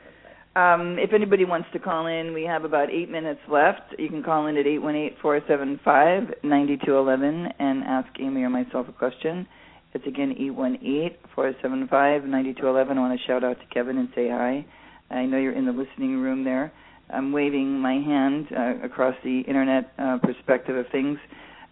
Um, 0.55 0.97
if 0.99 1.13
anybody 1.13 1.45
wants 1.45 1.67
to 1.73 1.79
call 1.79 2.07
in, 2.07 2.33
we 2.33 2.43
have 2.43 2.63
about 2.63 2.89
eight 2.89 3.09
minutes 3.09 3.39
left. 3.51 3.81
You 3.97 4.09
can 4.09 4.23
call 4.23 4.47
in 4.47 4.57
at 4.57 4.65
eight 4.65 4.79
one 4.79 4.95
eight 4.95 5.15
four 5.21 5.39
seven 5.47 5.79
five 5.85 6.23
ninety 6.43 6.77
two 6.83 6.97
eleven 6.97 7.47
and 7.59 7.83
ask 7.83 8.09
Amy 8.19 8.41
or 8.41 8.49
myself 8.49 8.87
a 8.89 8.91
question. 8.91 9.47
It's 9.93 10.05
again 10.07 10.35
eight 10.39 10.53
one 10.53 10.77
eight 10.83 11.19
four 11.35 11.53
seven 11.61 11.87
five 11.87 12.23
ninety 12.23 12.53
two 12.59 12.67
eleven. 12.67 12.97
I 12.97 13.01
want 13.01 13.19
to 13.19 13.27
shout 13.27 13.43
out 13.43 13.59
to 13.59 13.65
Kevin 13.73 13.97
and 13.97 14.09
say 14.15 14.27
hi. 14.29 14.65
I 15.11 15.25
know 15.25 15.37
you're 15.37 15.53
in 15.53 15.65
the 15.65 15.71
listening 15.71 16.17
room 16.17 16.43
there. 16.43 16.71
I'm 17.11 17.31
waving 17.31 17.79
my 17.79 17.93
hand 17.93 18.47
uh, 18.55 18.85
across 18.85 19.15
the 19.23 19.41
internet 19.47 19.91
uh, 19.97 20.17
perspective 20.21 20.75
of 20.75 20.85
things. 20.91 21.17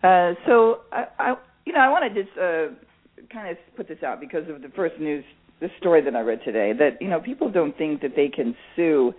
Uh, 0.04 0.34
so 0.46 0.82
I, 0.92 1.06
I, 1.20 1.36
you 1.66 1.74
know, 1.74 1.80
I 1.80 1.90
want 1.90 2.12
to 2.12 2.24
just 2.24 2.38
uh, 2.38 2.68
kind 3.32 3.50
of 3.50 3.58
put 3.76 3.88
this 3.88 4.02
out 4.04 4.20
because 4.20 4.50
of 4.50 4.62
the 4.62 4.70
first 4.70 5.00
news 5.00 5.24
the 5.60 5.70
story 5.80 6.02
that 6.02 6.16
I 6.16 6.22
read 6.22 6.42
today 6.46 6.74
that 6.74 7.02
you 7.02 7.10
know 7.10 7.20
people 7.20 7.52
don't 7.52 7.78
think 7.78 8.02
that 8.02 8.16
they 8.16 8.30
can 8.30 8.56
sue 8.76 9.14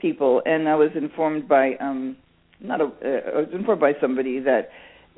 people, 0.00 0.42
and 0.44 0.68
I 0.68 0.74
was 0.76 0.90
informed 0.94 1.48
by 1.48 1.74
um 1.76 2.16
not 2.60 2.80
a 2.80 2.84
uh, 2.84 3.36
I 3.36 3.40
was 3.40 3.48
informed 3.52 3.80
by 3.80 3.92
somebody 4.00 4.38
that 4.40 4.70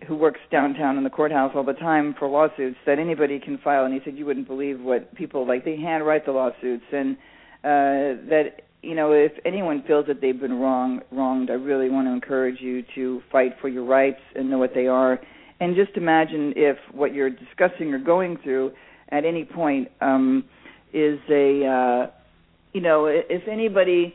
who 0.09 0.17
works 0.17 0.41
downtown 0.51 0.99
in 0.99 1.05
the 1.05 1.11
courthouse 1.11 1.53
all 1.55 1.65
the 1.65 1.73
time 1.73 2.15
for 2.19 2.29
lawsuits 2.29 2.77
that 2.85 2.99
anybody 2.99 3.39
can 3.39 3.59
file, 3.59 3.85
and 3.85 3.95
he 3.95 4.01
said 4.05 4.17
you 4.17 4.27
wouldn't 4.27 4.49
believe 4.49 4.81
what 4.81 5.15
people 5.15 5.47
like 5.47 5.65
they 5.65 5.77
handwrite 5.77 6.27
the 6.27 6.33
lawsuits, 6.33 6.85
and 6.93 7.17
uh 7.65 8.21
that 8.29 8.63
you 8.83 8.95
know 8.95 9.13
if 9.13 9.33
anyone 9.45 9.83
feels 9.87 10.07
that 10.07 10.21
they've 10.21 10.41
been 10.41 10.59
wrong 10.59 11.01
wronged, 11.13 11.51
I 11.51 11.55
really 11.55 11.91
want 11.91 12.07
to 12.07 12.13
encourage 12.13 12.61
you 12.61 12.85
to 12.95 13.23
fight 13.31 13.53
for 13.61 13.69
your 13.69 13.85
rights 13.85 14.21
and 14.35 14.51
know 14.51 14.59
what 14.59 14.73
they 14.75 14.87
are, 14.87 15.21
and 15.61 15.77
just 15.77 15.97
imagine 15.97 16.55
if 16.57 16.79
what 16.93 17.15
you're 17.15 17.31
discussing 17.31 17.93
or 17.93 17.99
going 17.99 18.39
through 18.43 18.73
at 19.11 19.25
any 19.25 19.45
point 19.45 19.89
um, 20.01 20.45
is 20.95 21.19
a 21.29 21.67
uh, 21.67 22.11
you 22.73 22.81
know 22.81 23.07
if 23.07 23.43
anybody 23.51 24.15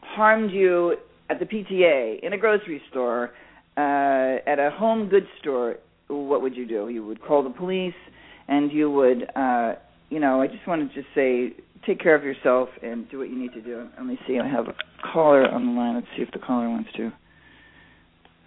harmed 0.00 0.50
you 0.50 0.96
at 1.30 1.38
the 1.38 1.46
PTA 1.46 2.22
in 2.22 2.32
a 2.32 2.38
grocery 2.38 2.82
store 2.90 3.30
uh, 3.76 4.42
at 4.46 4.58
a 4.58 4.70
home 4.76 5.08
goods 5.08 5.26
store 5.40 5.76
what 6.08 6.42
would 6.42 6.56
you 6.56 6.66
do 6.66 6.88
you 6.88 7.06
would 7.06 7.22
call 7.22 7.42
the 7.42 7.50
police 7.50 7.94
and 8.48 8.72
you 8.72 8.90
would 8.90 9.22
uh, 9.36 9.74
you 10.10 10.18
know 10.18 10.42
I 10.42 10.48
just 10.48 10.66
wanted 10.66 10.88
to 10.88 10.94
just 10.94 11.08
say 11.14 11.52
take 11.86 12.00
care 12.00 12.16
of 12.16 12.24
yourself 12.24 12.68
and 12.82 13.08
do 13.08 13.18
what 13.18 13.30
you 13.30 13.38
need 13.38 13.52
to 13.52 13.62
do 13.62 13.86
let 13.96 14.04
me 14.04 14.18
see 14.26 14.40
I 14.40 14.48
have 14.48 14.66
a 14.66 14.74
caller 15.12 15.46
on 15.48 15.66
the 15.66 15.72
line 15.72 15.94
let's 15.94 16.08
see 16.16 16.22
if 16.22 16.32
the 16.32 16.40
caller 16.40 16.68
wants 16.68 16.90
to 16.96 17.12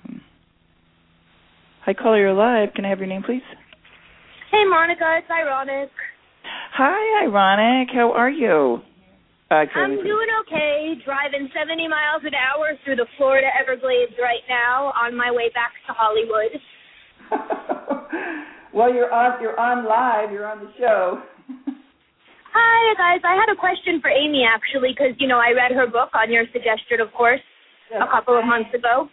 um, 0.07 0.21
Hi, 1.85 1.93
caller, 1.93 2.19
you're 2.19 2.33
live. 2.33 2.73
Can 2.75 2.83
I 2.85 2.89
have 2.89 2.99
your 2.99 3.07
name, 3.07 3.23
please? 3.23 3.41
Hey, 4.51 4.65
Monica, 4.67 5.17
it's 5.17 5.31
Ironic. 5.31 5.89
Hi, 6.73 7.25
Ironic. 7.25 7.89
How 7.93 8.11
are 8.13 8.29
you? 8.29 8.81
Uh, 9.51 9.65
I'm 9.75 9.97
doing 9.97 10.29
okay. 10.45 10.93
Driving 11.03 11.49
70 11.49 11.87
miles 11.87 12.21
an 12.23 12.33
hour 12.37 12.77
through 12.85 12.97
the 12.97 13.07
Florida 13.17 13.47
Everglades 13.59 14.13
right 14.21 14.45
now 14.47 14.93
on 14.93 15.17
my 15.17 15.31
way 15.31 15.49
back 15.53 15.73
to 15.87 15.93
Hollywood. 15.97 16.53
well, 18.73 18.93
you're 18.93 19.11
on. 19.11 19.41
You're 19.41 19.59
on 19.59 19.85
live. 19.85 20.31
You're 20.31 20.45
on 20.45 20.59
the 20.59 20.71
show. 20.77 21.21
Hi, 22.53 22.93
guys. 22.93 23.21
I 23.25 23.33
had 23.33 23.51
a 23.51 23.57
question 23.57 23.99
for 24.01 24.09
Amy 24.09 24.45
actually, 24.45 24.93
because 24.93 25.17
you 25.17 25.27
know 25.27 25.39
I 25.39 25.51
read 25.51 25.71
her 25.73 25.87
book 25.87 26.13
on 26.13 26.31
your 26.31 26.45
suggestion, 26.53 27.01
of 27.01 27.11
course, 27.13 27.41
yes. 27.91 28.01
a 28.05 28.09
couple 28.09 28.37
of 28.37 28.45
months 28.45 28.69
ago. 28.73 29.09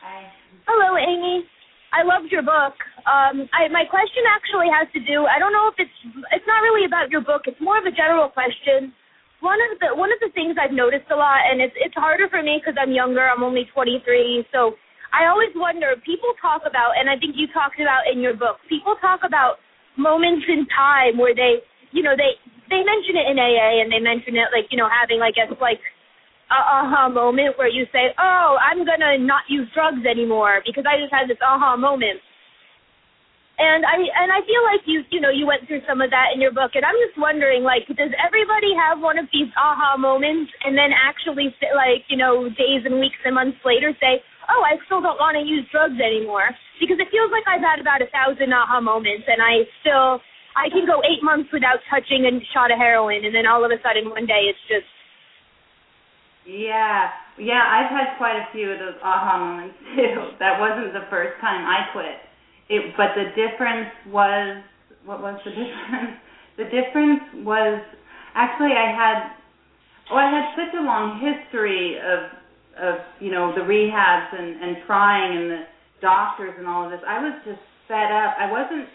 Hi. 0.00 0.30
Hello, 0.66 0.96
Amy. 0.96 1.44
I 1.92 2.06
loved 2.06 2.30
your 2.30 2.42
book. 2.42 2.74
Um, 3.04 3.44
I, 3.52 3.68
my 3.68 3.84
question 3.84 4.24
actually 4.24 4.72
has 4.72 4.88
to 4.96 5.00
do. 5.04 5.28
I 5.28 5.36
don't 5.36 5.52
know 5.52 5.68
if 5.68 5.76
it's. 5.76 5.98
It's 6.32 6.48
not 6.48 6.64
really 6.64 6.88
about 6.88 7.12
your 7.12 7.20
book. 7.20 7.44
It's 7.44 7.60
more 7.60 7.76
of 7.76 7.84
a 7.84 7.92
general 7.92 8.32
question. 8.32 8.96
One 9.44 9.60
of 9.60 9.76
the 9.76 9.92
one 9.92 10.08
of 10.08 10.16
the 10.24 10.32
things 10.32 10.56
I've 10.56 10.72
noticed 10.72 11.12
a 11.12 11.16
lot, 11.16 11.44
and 11.44 11.60
it's 11.60 11.76
it's 11.76 11.92
harder 11.92 12.32
for 12.32 12.40
me 12.40 12.56
because 12.56 12.80
I'm 12.80 12.96
younger. 12.96 13.20
I'm 13.20 13.44
only 13.44 13.68
23, 13.76 14.48
so 14.48 14.80
I 15.12 15.28
always 15.28 15.52
wonder. 15.52 15.92
People 16.00 16.32
talk 16.40 16.64
about, 16.64 16.96
and 16.96 17.12
I 17.12 17.20
think 17.20 17.36
you 17.36 17.44
talked 17.52 17.76
about 17.76 18.08
in 18.08 18.24
your 18.24 18.32
book. 18.32 18.56
People 18.72 18.96
talk 19.04 19.20
about 19.20 19.60
moments 20.00 20.48
in 20.48 20.64
time 20.72 21.20
where 21.20 21.36
they, 21.36 21.60
you 21.92 22.00
know, 22.00 22.16
they 22.16 22.40
they 22.72 22.80
mention 22.80 23.20
it 23.20 23.28
in 23.28 23.36
AA 23.36 23.84
and 23.84 23.92
they 23.92 24.00
mention 24.00 24.32
it 24.40 24.48
like 24.48 24.64
you 24.72 24.80
know 24.80 24.88
having 24.88 25.20
like 25.20 25.36
guess 25.36 25.52
like 25.60 25.80
a 26.48 26.56
aha 26.56 27.12
moment 27.12 27.60
where 27.60 27.68
you 27.68 27.84
say, 27.92 28.16
"Oh, 28.16 28.56
I'm 28.56 28.84
gonna 28.88 29.20
not 29.20 29.44
use 29.52 29.68
drugs 29.76 30.04
anymore 30.08 30.64
because 30.64 30.88
I 30.88 30.96
just 30.96 31.12
had 31.12 31.28
this 31.28 31.40
aha 31.44 31.76
moment." 31.76 32.24
And 33.54 33.86
I 33.86 33.94
and 33.94 34.34
I 34.34 34.42
feel 34.42 34.62
like 34.66 34.82
you 34.82 35.06
you 35.14 35.22
know 35.22 35.30
you 35.30 35.46
went 35.46 35.70
through 35.70 35.86
some 35.86 36.02
of 36.02 36.10
that 36.10 36.34
in 36.34 36.42
your 36.42 36.50
book, 36.50 36.74
and 36.74 36.82
I'm 36.82 36.98
just 37.06 37.14
wondering 37.14 37.62
like, 37.62 37.86
does 37.86 38.10
everybody 38.18 38.74
have 38.74 38.98
one 38.98 39.14
of 39.14 39.30
these 39.30 39.46
aha 39.54 39.94
moments 39.94 40.50
and 40.66 40.74
then 40.74 40.90
actually 40.90 41.54
like 41.70 42.02
you 42.10 42.18
know 42.18 42.50
days 42.50 42.82
and 42.82 42.98
weeks 42.98 43.18
and 43.22 43.38
months 43.38 43.62
later 43.62 43.94
say, 44.02 44.18
"Oh, 44.50 44.66
I 44.66 44.74
still 44.90 44.98
don't 44.98 45.22
want 45.22 45.38
to 45.38 45.46
use 45.46 45.62
drugs 45.70 46.02
anymore," 46.02 46.50
because 46.82 46.98
it 46.98 47.06
feels 47.14 47.30
like 47.30 47.46
I've 47.46 47.62
had 47.62 47.78
about 47.78 48.02
a 48.02 48.10
thousand 48.10 48.50
aha 48.50 48.82
moments, 48.82 49.30
and 49.30 49.38
I 49.38 49.62
still 49.86 50.18
I 50.58 50.66
can 50.66 50.82
go 50.82 50.98
eight 51.06 51.22
months 51.22 51.54
without 51.54 51.78
touching 51.86 52.26
a 52.26 52.34
shot 52.50 52.74
of 52.74 52.82
heroin, 52.82 53.22
and 53.22 53.30
then 53.30 53.46
all 53.46 53.62
of 53.62 53.70
a 53.70 53.78
sudden 53.86 54.10
one 54.10 54.26
day 54.26 54.50
it's 54.50 54.66
just 54.66 54.90
yeah, 56.44 57.08
yeah, 57.38 57.62
I've 57.64 57.88
had 57.88 58.18
quite 58.18 58.36
a 58.36 58.50
few 58.52 58.70
of 58.70 58.78
those 58.78 58.98
aha 58.98 59.38
moments 59.38 59.78
too. 59.94 60.36
That 60.42 60.60
wasn't 60.60 60.92
the 60.92 61.06
first 61.08 61.40
time 61.40 61.64
I 61.64 61.88
quit. 61.94 62.18
It, 62.68 62.94
but 62.96 63.14
the 63.14 63.28
difference 63.36 63.90
was, 64.08 64.62
what 65.04 65.20
was 65.20 65.40
the 65.44 65.50
difference? 65.56 66.16
The 66.56 66.64
difference 66.64 67.44
was 67.44 67.82
actually 68.34 68.72
I 68.72 68.88
had, 68.94 69.36
oh, 70.10 70.16
I 70.16 70.30
had 70.30 70.54
such 70.56 70.74
a 70.78 70.82
long 70.82 71.20
history 71.20 71.98
of, 71.98 72.30
of 72.78 72.94
you 73.20 73.30
know, 73.30 73.54
the 73.54 73.62
rehabs 73.62 74.34
and 74.38 74.62
and 74.62 74.76
trying 74.86 75.36
and 75.36 75.50
the 75.50 75.62
doctors 76.00 76.54
and 76.58 76.66
all 76.66 76.84
of 76.84 76.90
this. 76.90 77.00
I 77.06 77.18
was 77.22 77.34
just 77.44 77.60
fed 77.88 78.10
up. 78.10 78.36
I 78.38 78.50
wasn't. 78.50 78.88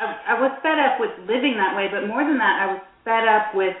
I, 0.00 0.34
I 0.38 0.40
was 0.40 0.52
fed 0.62 0.78
up 0.78 1.00
with 1.00 1.10
living 1.26 1.58
that 1.58 1.74
way, 1.76 1.88
but 1.90 2.06
more 2.06 2.22
than 2.22 2.38
that, 2.38 2.56
I 2.62 2.66
was 2.72 2.82
fed 3.04 3.26
up 3.26 3.54
with 3.54 3.74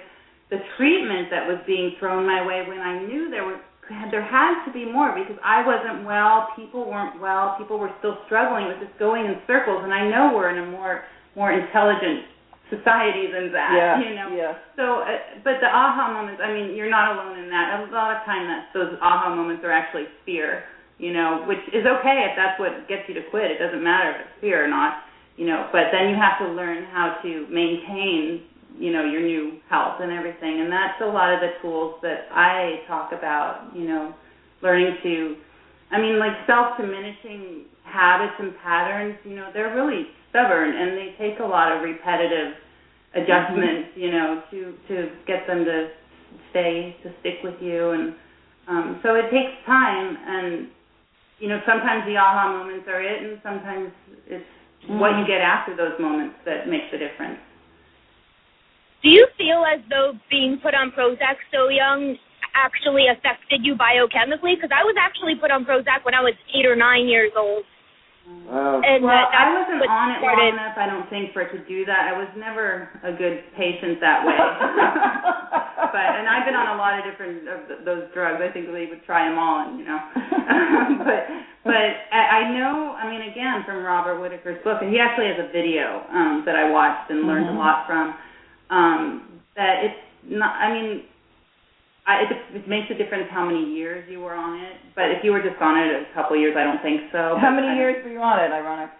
the 0.50 0.58
treatment 0.76 1.28
that 1.30 1.46
was 1.46 1.60
being 1.66 1.94
thrown 1.98 2.26
my 2.26 2.44
way 2.44 2.64
when 2.66 2.80
I 2.80 3.04
knew 3.04 3.30
there 3.30 3.44
was, 3.44 3.60
there 4.10 4.24
had 4.24 4.64
to 4.66 4.72
be 4.72 4.84
more 4.84 5.16
because 5.16 5.40
I 5.44 5.64
wasn't 5.64 6.04
well, 6.04 6.48
people 6.56 6.84
weren't 6.84 7.20
well, 7.20 7.56
people 7.56 7.78
were 7.78 7.92
still 7.98 8.18
struggling 8.26 8.68
with 8.68 8.78
just 8.84 8.98
going 8.98 9.24
in 9.24 9.40
circles, 9.46 9.80
and 9.84 9.92
I 9.92 10.08
know 10.08 10.36
we're 10.36 10.52
in 10.52 10.60
a 10.60 10.70
more 10.70 11.04
more 11.36 11.52
intelligent 11.52 12.28
society 12.68 13.32
than 13.32 13.52
that. 13.52 13.72
Yeah, 13.72 13.94
you 14.04 14.12
know. 14.14 14.28
yeah. 14.36 14.52
So, 14.76 15.04
uh, 15.04 15.40
but 15.44 15.60
the 15.60 15.68
aha 15.68 16.12
moments. 16.12 16.40
I 16.44 16.52
mean, 16.52 16.76
you're 16.76 16.90
not 16.92 17.16
alone 17.16 17.38
in 17.38 17.48
that. 17.50 17.80
A 17.80 17.92
lot 17.92 18.16
of 18.16 18.24
time, 18.24 18.44
that 18.48 18.68
those 18.76 18.92
aha 19.00 19.34
moments 19.34 19.64
are 19.64 19.72
actually 19.72 20.04
fear. 20.24 20.64
You 20.98 21.14
know, 21.14 21.46
which 21.46 21.62
is 21.70 21.86
okay 21.86 22.26
if 22.26 22.34
that's 22.34 22.58
what 22.58 22.88
gets 22.90 23.06
you 23.06 23.14
to 23.14 23.24
quit. 23.30 23.54
It 23.54 23.62
doesn't 23.62 23.82
matter 23.82 24.10
if 24.10 24.16
it's 24.26 24.34
fear 24.40 24.64
or 24.64 24.68
not. 24.68 25.06
You 25.38 25.46
know, 25.46 25.70
but 25.70 25.94
then 25.94 26.10
you 26.10 26.16
have 26.18 26.42
to 26.42 26.50
learn 26.52 26.84
how 26.90 27.22
to 27.22 27.46
maintain 27.46 28.42
you 28.78 28.92
know 28.92 29.04
your 29.04 29.20
new 29.20 29.58
health 29.68 30.00
and 30.00 30.12
everything 30.12 30.60
and 30.60 30.70
that's 30.70 31.00
a 31.02 31.06
lot 31.06 31.34
of 31.34 31.40
the 31.40 31.50
tools 31.60 31.96
that 32.02 32.30
i 32.30 32.80
talk 32.86 33.12
about 33.12 33.70
you 33.74 33.86
know 33.86 34.14
learning 34.62 34.96
to 35.02 35.36
i 35.90 36.00
mean 36.00 36.18
like 36.18 36.32
self 36.46 36.76
diminishing 36.78 37.64
habits 37.82 38.34
and 38.38 38.52
patterns 38.62 39.16
you 39.24 39.34
know 39.34 39.50
they're 39.52 39.74
really 39.74 40.06
stubborn 40.30 40.70
and 40.74 40.96
they 40.96 41.14
take 41.18 41.40
a 41.40 41.44
lot 41.44 41.72
of 41.74 41.82
repetitive 41.82 42.54
adjustments 43.14 43.90
mm-hmm. 43.92 44.00
you 44.00 44.10
know 44.12 44.42
to 44.50 44.74
to 44.86 45.10
get 45.26 45.46
them 45.46 45.64
to 45.64 45.88
stay 46.50 46.94
to 47.02 47.10
stick 47.20 47.42
with 47.42 47.56
you 47.60 47.90
and 47.90 48.14
um 48.68 49.00
so 49.02 49.14
it 49.14 49.30
takes 49.30 49.52
time 49.66 50.16
and 50.26 50.68
you 51.40 51.48
know 51.48 51.58
sometimes 51.66 52.04
the 52.06 52.16
aha 52.16 52.52
moments 52.52 52.86
are 52.86 53.02
it 53.02 53.22
and 53.22 53.40
sometimes 53.42 53.90
it's 54.26 54.44
mm-hmm. 54.84 55.00
what 55.00 55.18
you 55.18 55.26
get 55.26 55.40
after 55.40 55.74
those 55.74 55.98
moments 55.98 56.36
that 56.44 56.68
makes 56.68 56.86
the 56.92 56.98
difference 56.98 57.40
do 59.02 59.08
you 59.08 59.26
feel 59.38 59.62
as 59.62 59.80
though 59.90 60.12
being 60.30 60.58
put 60.62 60.74
on 60.74 60.90
Prozac 60.90 61.38
so 61.54 61.68
young 61.68 62.16
actually 62.54 63.06
affected 63.06 63.62
you 63.62 63.74
biochemically? 63.78 64.58
Because 64.58 64.74
I 64.74 64.82
was 64.82 64.96
actually 64.98 65.38
put 65.38 65.50
on 65.50 65.64
Prozac 65.64 66.02
when 66.02 66.14
I 66.14 66.22
was 66.22 66.34
eight 66.54 66.66
or 66.66 66.74
nine 66.74 67.06
years 67.06 67.30
old. 67.38 67.62
Wow. 68.44 68.84
And 68.84 69.00
well, 69.00 69.16
that, 69.16 69.32
I 69.32 69.56
wasn't 69.56 69.80
on 69.88 70.08
it 70.12 70.20
started. 70.20 70.52
long 70.52 70.60
enough, 70.60 70.76
I 70.76 70.84
don't 70.84 71.08
think, 71.08 71.32
for 71.32 71.48
it 71.48 71.52
to 71.56 71.64
do 71.64 71.88
that. 71.88 72.12
I 72.12 72.14
was 72.16 72.28
never 72.36 72.92
a 73.00 73.12
good 73.16 73.40
patient 73.56 74.04
that 74.04 74.20
way. 74.20 74.36
but 75.96 76.06
and 76.20 76.28
I've 76.28 76.44
been 76.44 76.56
on 76.56 76.76
a 76.76 76.76
lot 76.76 77.00
of 77.00 77.08
different 77.08 77.48
of 77.48 77.88
those 77.88 78.04
drugs. 78.12 78.44
I 78.44 78.52
think 78.52 78.68
they 78.68 78.84
would 78.84 79.00
try 79.08 79.24
them 79.24 79.40
all, 79.40 79.64
and 79.64 79.80
you 79.80 79.88
know. 79.88 79.96
but 81.08 81.24
but 81.64 81.88
I 82.12 82.52
know. 82.52 82.96
I 83.00 83.08
mean, 83.08 83.32
again, 83.32 83.64
from 83.64 83.80
Robert 83.80 84.20
Whitaker's 84.20 84.60
book, 84.60 84.84
and 84.84 84.92
he 84.92 85.00
actually 85.00 85.32
has 85.32 85.40
a 85.40 85.48
video 85.48 86.04
um, 86.12 86.44
that 86.44 86.56
I 86.56 86.68
watched 86.68 87.08
and 87.08 87.24
learned 87.24 87.48
mm-hmm. 87.48 87.56
a 87.56 87.64
lot 87.64 87.88
from 87.88 88.12
um, 88.70 89.40
that 89.56 89.84
it's 89.84 90.00
not. 90.24 90.56
I 90.56 90.72
mean, 90.72 91.02
I, 92.06 92.22
it, 92.22 92.62
it 92.62 92.68
makes 92.68 92.90
a 92.90 92.96
difference 92.96 93.28
how 93.30 93.44
many 93.44 93.74
years 93.74 94.08
you 94.10 94.20
were 94.20 94.34
on 94.34 94.58
it. 94.60 94.76
But 94.94 95.10
if 95.10 95.24
you 95.24 95.32
were 95.32 95.42
just 95.42 95.60
on 95.60 95.76
it 95.76 95.92
a 95.92 96.14
couple 96.14 96.36
of 96.36 96.40
years, 96.40 96.56
I 96.56 96.64
don't 96.64 96.82
think 96.82 97.12
so. 97.12 97.36
How 97.40 97.50
many 97.50 97.76
years 97.76 98.04
were 98.04 98.12
you 98.12 98.20
on 98.20 98.38
it? 98.40 98.52
Ironic. 98.52 98.90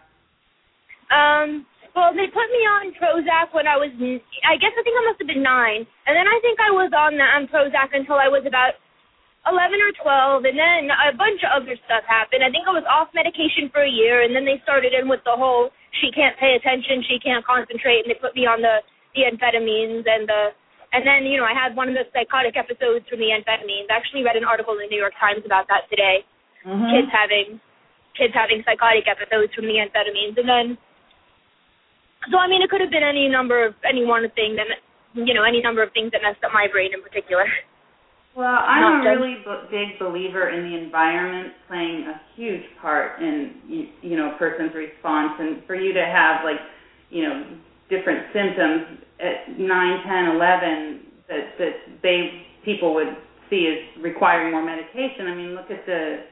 Um. 1.11 1.67
Well, 1.97 2.15
they 2.15 2.31
put 2.31 2.47
me 2.55 2.63
on 2.63 2.95
Prozac 2.95 3.51
when 3.51 3.67
I 3.67 3.75
was, 3.75 3.91
I 3.91 4.55
guess 4.61 4.71
I 4.71 4.83
think 4.87 4.95
I 4.95 5.03
must 5.09 5.19
have 5.19 5.27
been 5.27 5.43
nine, 5.43 5.83
and 6.07 6.15
then 6.15 6.31
I 6.31 6.39
think 6.47 6.63
I 6.63 6.71
was 6.71 6.95
on 6.95 7.19
the 7.19 7.27
on 7.27 7.51
Prozac 7.51 7.91
until 7.91 8.23
I 8.23 8.31
was 8.31 8.47
about 8.47 8.79
eleven 9.51 9.83
or 9.83 9.91
twelve, 9.99 10.45
and 10.45 10.55
then 10.55 10.95
a 10.95 11.11
bunch 11.17 11.43
of 11.43 11.51
other 11.59 11.75
stuff 11.89 12.07
happened. 12.07 12.47
I 12.47 12.55
think 12.55 12.71
I 12.71 12.77
was 12.77 12.87
off 12.87 13.11
medication 13.19 13.67
for 13.73 13.83
a 13.83 13.91
year, 13.91 14.23
and 14.23 14.31
then 14.31 14.45
they 14.45 14.63
started 14.63 14.95
in 14.95 15.09
with 15.11 15.25
the 15.25 15.35
whole 15.35 15.75
she 15.99 16.13
can't 16.13 16.39
pay 16.39 16.55
attention, 16.55 17.03
she 17.09 17.19
can't 17.19 17.43
concentrate, 17.43 18.05
and 18.07 18.13
they 18.13 18.21
put 18.21 18.37
me 18.37 18.47
on 18.47 18.63
the 18.63 18.79
the 19.19 19.27
amphetamines 19.27 20.07
and 20.07 20.31
the 20.31 20.55
and 20.95 21.03
then 21.03 21.27
you 21.27 21.37
know 21.37 21.45
I 21.45 21.53
had 21.53 21.75
one 21.75 21.91
of 21.91 21.99
the 21.99 22.07
psychotic 22.15 22.55
episodes 22.55 23.03
from 23.11 23.19
the 23.19 23.35
amphetamines. 23.35 23.91
I 23.91 23.99
actually 23.99 24.23
read 24.23 24.39
an 24.39 24.47
article 24.47 24.79
in 24.79 24.87
the 24.87 24.91
New 24.95 25.03
York 25.03 25.19
Times 25.19 25.43
about 25.43 25.67
that 25.67 25.91
today. 25.91 26.23
Mm-hmm. 26.63 26.87
Kids 26.95 27.11
having 27.11 27.59
kids 28.15 28.33
having 28.33 28.63
psychotic 28.63 29.11
episodes 29.11 29.51
from 29.59 29.67
the 29.67 29.83
amphetamines, 29.83 30.39
and 30.39 30.47
then 30.47 30.67
so 32.31 32.39
I 32.39 32.47
mean 32.47 32.63
it 32.63 32.71
could 32.71 32.81
have 32.81 32.95
been 32.95 33.05
any 33.07 33.27
number 33.27 33.67
of 33.67 33.75
any 33.83 34.07
one 34.07 34.23
thing 34.39 34.55
that 34.55 34.71
you 35.19 35.35
know 35.35 35.43
any 35.43 35.59
number 35.61 35.83
of 35.83 35.91
things 35.93 36.15
that 36.15 36.23
messed 36.23 36.43
up 36.47 36.55
my 36.55 36.71
brain 36.71 36.95
in 36.95 37.03
particular. 37.03 37.45
Well, 38.39 38.55
I'm 38.55 39.03
a 39.03 39.11
really 39.11 39.43
b- 39.43 39.67
big 39.67 39.99
believer 39.99 40.51
in 40.51 40.63
the 40.63 40.79
environment 40.79 41.55
playing 41.67 42.07
a 42.07 42.23
huge 42.37 42.63
part 42.81 43.21
in 43.21 43.59
you, 43.67 43.83
you 44.01 44.17
know 44.17 44.33
a 44.35 44.39
person's 44.39 44.75
response, 44.75 45.35
and 45.43 45.67
for 45.67 45.75
you 45.75 45.93
to 45.93 46.05
have 46.07 46.45
like 46.45 46.63
you 47.11 47.27
know 47.27 47.59
different 47.91 48.31
symptoms 48.33 49.08
at 49.21 49.59
9, 49.59 50.05
10, 50.07 50.37
11 50.37 51.01
that 51.29 51.59
that 51.59 51.75
they 52.03 52.47
people 52.65 52.95
would 52.95 53.17
see 53.51 53.67
as 53.67 54.03
requiring 54.03 54.53
more 54.53 54.65
medication. 54.65 55.27
I 55.27 55.35
mean, 55.35 55.55
look 55.55 55.71
at 55.71 55.85
the 55.87 56.25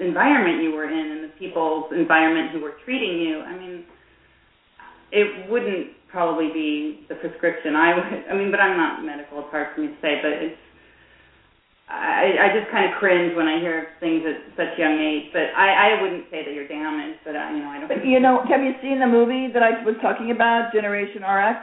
environment 0.00 0.62
you 0.62 0.72
were 0.72 0.88
in 0.88 1.12
and 1.12 1.24
the 1.24 1.32
people's 1.38 1.92
environment 1.92 2.50
who 2.52 2.60
were 2.60 2.74
treating 2.84 3.20
you. 3.20 3.40
I 3.40 3.58
mean, 3.58 3.84
it 5.12 5.50
wouldn't 5.50 5.88
probably 6.08 6.48
be 6.52 7.04
the 7.08 7.16
prescription 7.16 7.76
I 7.76 7.94
would. 7.94 8.24
I 8.30 8.34
mean, 8.34 8.50
but 8.50 8.60
I'm 8.60 8.76
not 8.76 9.04
medical. 9.04 9.40
It's 9.40 9.50
hard 9.50 9.74
for 9.74 9.80
me 9.80 9.88
to 9.88 9.98
say, 10.00 10.20
but 10.22 10.32
it's 10.32 10.56
I, 11.92 12.48
I 12.48 12.56
just 12.56 12.72
kind 12.72 12.88
of 12.88 12.96
cringe 12.96 13.36
when 13.36 13.44
I 13.46 13.60
hear 13.60 13.92
things 14.00 14.24
at 14.24 14.40
such 14.56 14.78
young 14.78 14.96
age. 14.96 15.28
But 15.32 15.52
I, 15.52 15.92
I 15.92 16.02
wouldn't 16.02 16.24
say 16.30 16.40
that 16.44 16.54
you're 16.54 16.68
damaged. 16.68 17.20
But 17.24 17.36
I, 17.36 17.52
you 17.52 17.60
know, 17.60 17.68
I 17.68 17.78
don't. 17.80 17.88
But 17.88 18.06
you 18.06 18.20
know, 18.20 18.40
have 18.48 18.64
you 18.64 18.72
seen 18.80 18.98
the 18.98 19.06
movie 19.06 19.52
that 19.52 19.62
I 19.62 19.84
was 19.84 19.96
talking 20.00 20.30
about, 20.30 20.72
Generation 20.72 21.20
RX? 21.20 21.60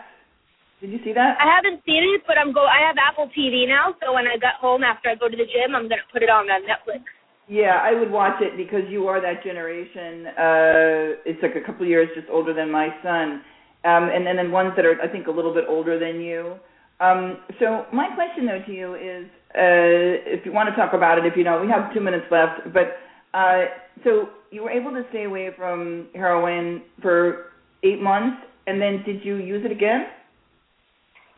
Did 0.81 0.91
you 0.91 0.99
see 1.03 1.11
that? 1.11 1.35
I 1.39 1.47
haven't 1.59 1.83
seen 1.85 2.03
it, 2.15 2.23
but 2.25 2.37
I'm 2.37 2.53
go. 2.53 2.63
I 2.63 2.79
have 2.87 2.95
Apple 2.95 3.29
TV 3.37 3.67
now, 3.67 3.95
so 3.99 4.13
when 4.13 4.27
I 4.27 4.37
got 4.37 4.55
home 4.61 4.83
after 4.83 5.09
I 5.09 5.15
go 5.15 5.27
to 5.27 5.35
the 5.35 5.43
gym, 5.43 5.75
I'm 5.75 5.89
gonna 5.89 6.07
put 6.11 6.23
it 6.23 6.29
on 6.29 6.49
on 6.49 6.61
Netflix. 6.63 7.03
Yeah, 7.49 7.81
I 7.83 7.93
would 7.99 8.11
watch 8.11 8.41
it 8.41 8.55
because 8.55 8.87
you 8.89 9.07
are 9.07 9.19
that 9.19 9.43
generation. 9.43 10.27
Uh 10.39 11.19
It's 11.27 11.41
like 11.43 11.55
a 11.55 11.65
couple 11.65 11.83
of 11.83 11.89
years 11.89 12.07
just 12.15 12.27
older 12.31 12.53
than 12.53 12.71
my 12.71 12.95
son, 13.03 13.43
um, 13.83 14.07
and, 14.07 14.27
and 14.27 14.39
then 14.39 14.51
ones 14.51 14.71
that 14.77 14.85
are 14.85 14.95
I 15.01 15.07
think 15.11 15.27
a 15.27 15.31
little 15.31 15.53
bit 15.53 15.65
older 15.67 15.99
than 15.99 16.21
you. 16.21 16.55
Um, 17.01 17.39
so 17.59 17.85
my 17.91 18.07
question 18.15 18.45
though 18.45 18.63
to 18.65 18.71
you 18.71 18.95
is, 18.95 19.25
uh, 19.55 20.35
if 20.35 20.45
you 20.45 20.51
want 20.53 20.69
to 20.69 20.75
talk 20.75 20.93
about 20.93 21.17
it, 21.17 21.25
if 21.25 21.35
you 21.35 21.43
don't, 21.43 21.61
we 21.65 21.71
have 21.71 21.93
two 21.93 22.01
minutes 22.01 22.27
left. 22.31 22.71
But 22.73 22.87
uh, 23.33 23.65
so 24.03 24.29
you 24.51 24.63
were 24.63 24.71
able 24.71 24.91
to 24.91 25.03
stay 25.09 25.25
away 25.25 25.49
from 25.57 26.07
heroin 26.13 26.83
for 27.01 27.51
eight 27.83 28.01
months, 28.01 28.37
and 28.67 28.81
then 28.81 29.03
did 29.05 29.25
you 29.25 29.35
use 29.35 29.65
it 29.65 29.71
again? 29.71 30.07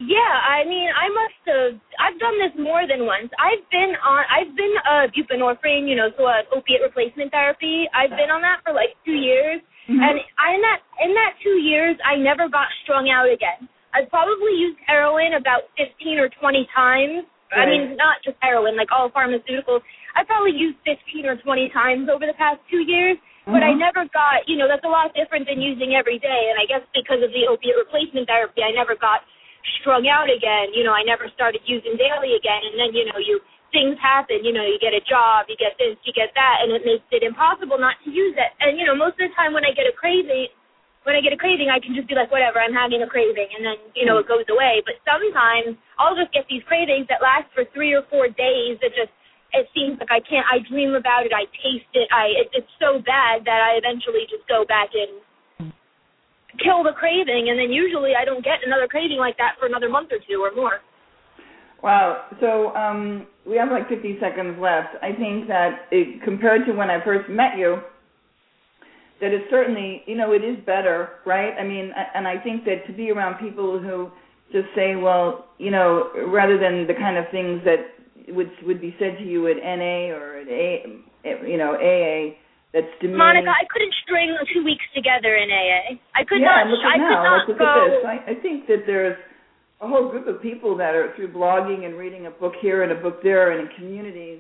Yeah, 0.02 0.34
I 0.34 0.66
mean, 0.66 0.90
I 0.90 1.08
must 1.14 1.42
have. 1.46 1.74
I've 2.02 2.18
done 2.18 2.34
this 2.42 2.58
more 2.58 2.90
than 2.90 3.06
once. 3.06 3.30
I've 3.38 3.62
been 3.70 3.94
on. 4.02 4.22
I've 4.34 4.54
been 4.58 4.76
uh, 4.82 5.06
buprenorphine, 5.14 5.86
you 5.86 5.94
know, 5.94 6.10
so 6.18 6.26
uh, 6.26 6.42
opiate 6.58 6.82
replacement 6.82 7.30
therapy. 7.30 7.86
I've 7.94 8.10
been 8.10 8.34
on 8.34 8.42
that 8.42 8.66
for 8.66 8.74
like 8.74 8.98
two 9.06 9.14
years, 9.14 9.62
mm-hmm. 9.86 10.02
and 10.02 10.18
I, 10.42 10.58
in 10.58 10.62
that 10.66 10.80
in 11.06 11.12
that 11.14 11.34
two 11.46 11.62
years, 11.62 11.94
I 12.02 12.18
never 12.18 12.50
got 12.50 12.66
strung 12.82 13.14
out 13.14 13.30
again. 13.30 13.70
I've 13.94 14.10
probably 14.10 14.58
used 14.58 14.82
heroin 14.90 15.38
about 15.38 15.70
15 15.78 16.18
or 16.18 16.34
20 16.34 16.66
times. 16.74 17.28
Right. 17.52 17.62
I 17.62 17.64
mean, 17.68 18.00
not 18.00 18.24
just 18.24 18.40
heroin, 18.40 18.80
like 18.80 18.90
all 18.96 19.12
pharmaceuticals. 19.12 19.84
I 20.16 20.24
probably 20.24 20.56
used 20.56 20.80
15 20.88 21.28
or 21.28 21.36
20 21.36 21.70
times 21.76 22.08
over 22.08 22.24
the 22.24 22.34
past 22.40 22.64
two 22.72 22.82
years, 22.82 23.20
mm-hmm. 23.20 23.52
but 23.52 23.62
I 23.62 23.76
mm-hmm. 23.76 23.86
never 23.86 24.08
got, 24.10 24.48
you 24.48 24.56
know, 24.56 24.72
that's 24.72 24.88
a 24.88 24.90
lot 24.90 25.14
different 25.14 25.46
than 25.46 25.60
using 25.60 25.94
every 25.94 26.18
day. 26.18 26.50
And 26.50 26.58
I 26.58 26.66
guess 26.66 26.82
because 26.96 27.20
of 27.20 27.30
the 27.36 27.52
opiate 27.52 27.76
replacement 27.76 28.32
therapy, 28.32 28.64
I 28.64 28.72
never 28.72 28.96
got 28.96 29.28
strung 29.82 30.10
out 30.10 30.30
again. 30.30 30.74
You 30.74 30.84
know, 30.84 30.94
I 30.94 31.04
never 31.06 31.30
started 31.34 31.62
using 31.66 31.98
daily 31.98 32.38
again. 32.38 32.62
And 32.72 32.76
then, 32.80 32.92
you 32.94 33.06
know, 33.06 33.20
you 33.22 33.42
things 33.72 33.96
happen. 33.98 34.44
You 34.44 34.54
know, 34.54 34.64
you 34.68 34.78
get 34.78 34.94
a 34.94 35.04
job, 35.04 35.48
you 35.48 35.56
get 35.56 35.80
this, 35.80 35.98
you 36.04 36.14
get 36.14 36.36
that, 36.36 36.62
and 36.62 36.72
it 36.76 36.84
makes 36.84 37.08
it 37.10 37.24
impossible 37.24 37.80
not 37.80 37.98
to 38.04 38.12
use 38.12 38.36
it. 38.36 38.52
And 38.60 38.78
you 38.78 38.86
know, 38.86 38.96
most 38.96 39.18
of 39.18 39.26
the 39.26 39.34
time 39.34 39.56
when 39.56 39.66
I 39.66 39.72
get 39.72 39.88
a 39.88 39.96
craving, 39.96 40.52
when 41.04 41.18
I 41.18 41.24
get 41.24 41.34
a 41.34 41.40
craving, 41.40 41.74
I 41.74 41.82
can 41.82 41.98
just 41.98 42.06
be 42.06 42.14
like, 42.14 42.30
whatever, 42.30 42.62
I'm 42.62 42.76
having 42.76 43.02
a 43.02 43.10
craving, 43.10 43.50
and 43.58 43.66
then 43.66 43.80
you 43.98 44.06
know 44.06 44.20
it 44.22 44.28
goes 44.30 44.46
away. 44.52 44.84
But 44.86 45.02
sometimes 45.08 45.80
I'll 45.98 46.20
just 46.20 46.30
get 46.36 46.46
these 46.52 46.62
cravings 46.68 47.10
that 47.10 47.24
last 47.24 47.50
for 47.56 47.66
three 47.74 47.96
or 47.96 48.06
four 48.12 48.30
days. 48.30 48.78
That 48.84 48.94
just 48.94 49.12
it 49.56 49.68
seems 49.76 49.98
like 49.98 50.12
I 50.12 50.22
can't. 50.22 50.46
I 50.52 50.62
dream 50.68 50.94
about 50.94 51.26
it. 51.26 51.34
I 51.34 51.48
taste 51.64 51.92
it. 51.96 52.08
I 52.12 52.46
it, 52.46 52.48
it's 52.54 52.74
so 52.78 53.02
bad 53.02 53.48
that 53.48 53.60
I 53.64 53.80
eventually 53.80 54.28
just 54.30 54.46
go 54.46 54.68
back 54.68 54.94
and 54.94 55.24
kill 56.60 56.84
the 56.84 56.92
craving, 56.92 57.50
and 57.50 57.60
then 57.60 57.72
usually 57.72 58.12
I 58.16 58.26
don't 58.26 58.44
get 58.44 58.60
another 58.66 58.88
craving 58.88 59.18
like 59.18 59.38
that 59.38 59.56
for 59.60 59.66
another 59.66 59.90
month 59.90 60.10
or 60.12 60.20
two 60.28 60.42
or 60.42 60.54
more. 60.56 60.80
Wow. 61.84 62.26
So 62.40 62.76
um, 62.76 63.28
we 63.46 63.58
have 63.58 63.70
like 63.72 63.90
50 63.90 64.18
seconds 64.20 64.58
left. 64.60 64.96
I 65.02 65.14
think 65.14 65.48
that 65.48 65.88
it, 65.92 66.22
compared 66.24 66.66
to 66.68 66.74
when 66.74 66.90
I 66.90 67.04
first 67.04 67.30
met 67.30 67.58
you 67.58 67.82
that 69.22 69.34
is 69.34 69.42
certainly, 69.50 70.02
you 70.08 70.18
know, 70.18 70.34
it 70.34 70.44
is 70.44 70.58
better, 70.66 71.10
right? 71.26 71.54
I 71.58 71.64
mean, 71.64 71.92
and 72.16 72.28
I 72.28 72.40
think 72.40 72.66
that 72.66 72.88
to 72.88 72.94
be 72.94 73.12
around 73.12 73.40
people 73.40 73.80
who 73.80 74.10
just 74.52 74.68
say, 74.76 74.96
well, 74.96 75.46
you 75.60 75.70
know, 75.70 76.10
rather 76.28 76.58
than 76.60 76.88
the 76.88 76.96
kind 76.96 77.18
of 77.18 77.26
things 77.32 77.62
that 77.64 78.34
would 78.34 78.52
would 78.64 78.82
be 78.82 78.96
said 79.00 79.18
to 79.20 79.24
you 79.24 79.48
at 79.48 79.58
NA 79.58 80.14
or 80.14 80.40
at 80.40 80.48
A, 80.48 80.86
you 81.48 81.58
know, 81.58 81.76
AA, 81.76 82.36
that's 82.74 82.88
demeaning. 83.00 83.20
Monica, 83.20 83.52
I 83.52 83.68
couldn't 83.68 83.94
string 84.04 84.32
two 84.54 84.64
weeks 84.64 84.84
together 84.96 85.36
in 85.36 85.52
AA. 85.52 86.00
I 86.16 86.24
could 86.24 86.40
yeah, 86.40 86.64
not. 86.64 86.72
Look 86.72 86.84
at 86.84 86.96
I 86.96 86.98
now. 86.98 87.08
could 87.08 87.24
not 87.24 87.42
look 87.48 87.60
go. 87.60 87.68
at 87.68 87.90
this. 87.92 88.04
I, 88.08 88.18
I 88.32 88.36
think 88.40 88.68
that 88.68 88.88
there's 88.88 89.20
a 89.82 89.88
whole 89.88 90.10
group 90.10 90.28
of 90.28 90.42
people 90.42 90.78
that 90.78 90.96
are 90.96 91.12
through 91.16 91.34
blogging 91.34 91.86
and 91.86 91.98
reading 91.98 92.28
a 92.28 92.32
book 92.32 92.54
here 92.62 92.84
and 92.84 92.92
a 92.92 93.00
book 93.02 93.20
there 93.24 93.52
and 93.52 93.68
in 93.68 93.76
communities 93.76 94.40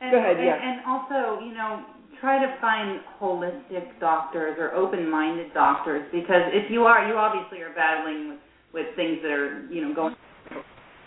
And, 0.00 0.10
Go 0.10 0.18
ahead, 0.18 0.36
and, 0.36 0.44
yeah. 0.44 0.58
And 0.60 0.76
also, 0.84 1.40
you 1.40 1.54
know, 1.54 1.86
try 2.20 2.38
to 2.38 2.50
find 2.60 3.00
holistic 3.20 4.00
doctors 4.00 4.56
or 4.58 4.74
open-minded 4.74 5.54
doctors 5.54 6.04
because 6.12 6.50
if 6.52 6.70
you 6.70 6.82
are, 6.82 7.08
you 7.08 7.14
obviously 7.14 7.60
are 7.62 7.72
battling 7.74 8.28
with 8.30 8.38
with 8.74 8.92
things 8.94 9.18
that 9.22 9.32
are, 9.32 9.64
you 9.72 9.80
know, 9.80 9.94
going 9.94 10.12
on 10.12 10.20
in 10.50 10.56
your 10.56 10.64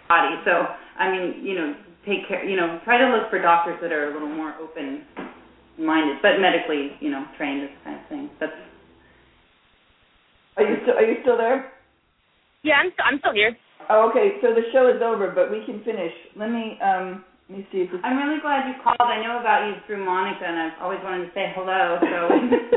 body. 0.10 0.34
So, 0.44 0.66
I 0.98 1.12
mean, 1.12 1.46
you 1.46 1.54
know, 1.54 1.76
take 2.02 2.28
care. 2.28 2.44
You 2.44 2.58
know, 2.58 2.80
try 2.84 2.98
to 2.98 3.06
look 3.14 3.30
for 3.30 3.40
doctors 3.40 3.78
that 3.82 3.92
are 3.92 4.10
a 4.10 4.14
little 4.14 4.32
more 4.34 4.56
open-minded, 5.80 6.18
but 6.22 6.40
medically, 6.40 6.92
you 7.00 7.10
know, 7.10 7.26
trained 7.38 7.64
this 7.64 7.72
kind 7.84 8.00
of 8.00 8.08
thing. 8.10 8.30
That's 8.40 8.52
Are 10.58 10.64
you 10.64 10.78
still 10.84 10.96
Are 10.96 11.06
you 11.06 11.16
still 11.22 11.38
there? 11.38 11.72
Yeah, 12.64 12.76
I'm 12.84 12.92
st- 12.92 13.08
I'm 13.08 13.20
still 13.20 13.34
here. 13.34 13.56
Oh, 13.90 14.10
okay. 14.12 14.36
So 14.44 14.52
the 14.54 14.68
show 14.74 14.92
is 14.92 15.02
over, 15.02 15.32
but 15.32 15.50
we 15.50 15.64
can 15.66 15.84
finish. 15.84 16.12
Let 16.36 16.52
me 16.52 16.78
um. 16.84 17.24
Let 17.50 17.58
me 17.58 17.68
see 17.72 17.82
if 17.82 17.90
this. 17.90 18.02
I'm 18.04 18.18
really 18.18 18.40
glad 18.42 18.68
you 18.70 18.76
called. 18.84 19.02
I 19.02 19.24
know 19.26 19.40
about 19.40 19.66
you 19.66 19.82
through 19.88 20.06
Monica, 20.06 20.46
and 20.46 20.60
I've 20.60 20.78
always 20.84 21.00
wanted 21.02 21.26
to 21.26 21.32
say 21.34 21.50
hello. 21.56 21.98
So 21.98 22.20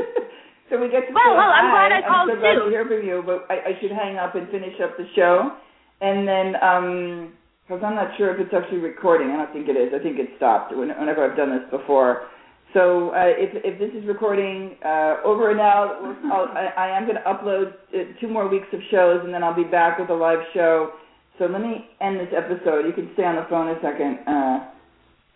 so 0.69 0.81
we 0.81 0.89
get 0.89 1.05
to 1.05 1.13
Well, 1.13 1.37
well, 1.37 1.51
I'm 1.53 1.69
glad 1.69 1.91
I 1.93 2.01
called 2.01 2.31
I'm 2.31 2.37
so 2.37 2.41
glad 2.41 2.57
too. 2.57 2.65
to 2.65 2.69
hear 2.73 2.85
from 2.87 3.05
you, 3.05 3.21
but 3.21 3.45
I, 3.53 3.75
I 3.75 3.81
should 3.81 3.91
hang 3.91 4.17
up 4.17 4.33
and 4.33 4.49
finish 4.49 4.73
up 4.81 4.97
the 4.97 5.05
show, 5.13 5.53
and 6.01 6.25
then 6.25 6.57
um, 6.63 7.33
because 7.67 7.83
I'm 7.85 7.93
not 7.93 8.17
sure 8.17 8.33
if 8.33 8.41
it's 8.41 8.49
actually 8.49 8.81
recording. 8.81 9.29
I 9.29 9.45
don't 9.45 9.53
think 9.53 9.69
it 9.69 9.77
is. 9.77 9.93
I 9.93 10.01
think 10.01 10.17
it 10.17 10.33
stopped 10.37 10.73
whenever 10.73 11.21
I've 11.21 11.37
done 11.37 11.51
this 11.53 11.69
before. 11.69 12.33
So 12.73 13.11
uh, 13.11 13.29
if 13.37 13.51
if 13.63 13.79
this 13.79 13.91
is 13.93 14.07
recording 14.07 14.77
uh, 14.83 15.17
over 15.23 15.51
and 15.51 15.59
out, 15.59 16.01
I, 16.31 16.89
I 16.89 16.97
am 16.97 17.05
going 17.05 17.17
to 17.17 17.23
upload 17.23 17.73
uh, 17.93 18.19
two 18.19 18.27
more 18.27 18.47
weeks 18.47 18.67
of 18.73 18.79
shows, 18.89 19.21
and 19.23 19.33
then 19.33 19.43
I'll 19.43 19.55
be 19.55 19.63
back 19.63 19.99
with 19.99 20.09
a 20.09 20.13
live 20.13 20.39
show. 20.53 20.93
So 21.37 21.45
let 21.45 21.61
me 21.61 21.87
end 22.01 22.19
this 22.19 22.33
episode. 22.35 22.85
You 22.85 22.93
can 22.93 23.09
stay 23.13 23.23
on 23.23 23.35
the 23.35 23.45
phone 23.49 23.69
a 23.69 23.79
second. 23.81 24.19
Uh, 24.27 24.69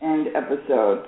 end 0.01 0.27
episode. 0.35 1.05